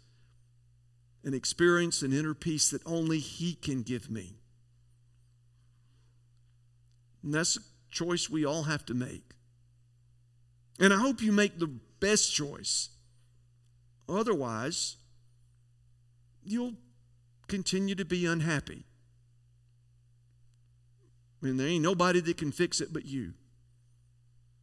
and 1.27 1.35
experience 1.35 2.03
an 2.03 2.13
inner 2.13 2.35
peace 2.35 2.71
that 2.71 2.81
only 2.87 3.19
He 3.19 3.55
can 3.55 3.83
give 3.83 4.09
me? 4.09 4.37
And 7.23 7.35
that's 7.35 7.57
a 7.57 7.61
choice 7.91 8.31
we 8.31 8.47
all 8.47 8.63
have 8.63 8.87
to 8.87 8.95
make. 8.95 9.35
And 10.79 10.95
I 10.95 10.99
hope 10.99 11.21
you 11.21 11.33
make 11.33 11.59
the 11.59 11.67
best 11.99 12.33
choice. 12.33 12.91
Otherwise, 14.09 14.97
you'll 16.45 16.75
continue 17.49 17.97
to 17.97 18.05
be 18.05 18.25
unhappy. 18.25 18.85
I 21.43 21.47
mean, 21.47 21.57
there 21.57 21.67
ain't 21.67 21.83
nobody 21.83 22.21
that 22.21 22.37
can 22.37 22.53
fix 22.53 22.81
it 22.81 22.93
but 22.93 23.05
you 23.05 23.33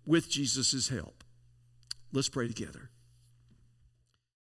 with 0.06 0.30
Jesus' 0.30 0.88
help. 0.88 1.26
Let's 2.14 2.30
pray 2.30 2.48
together. 2.48 2.90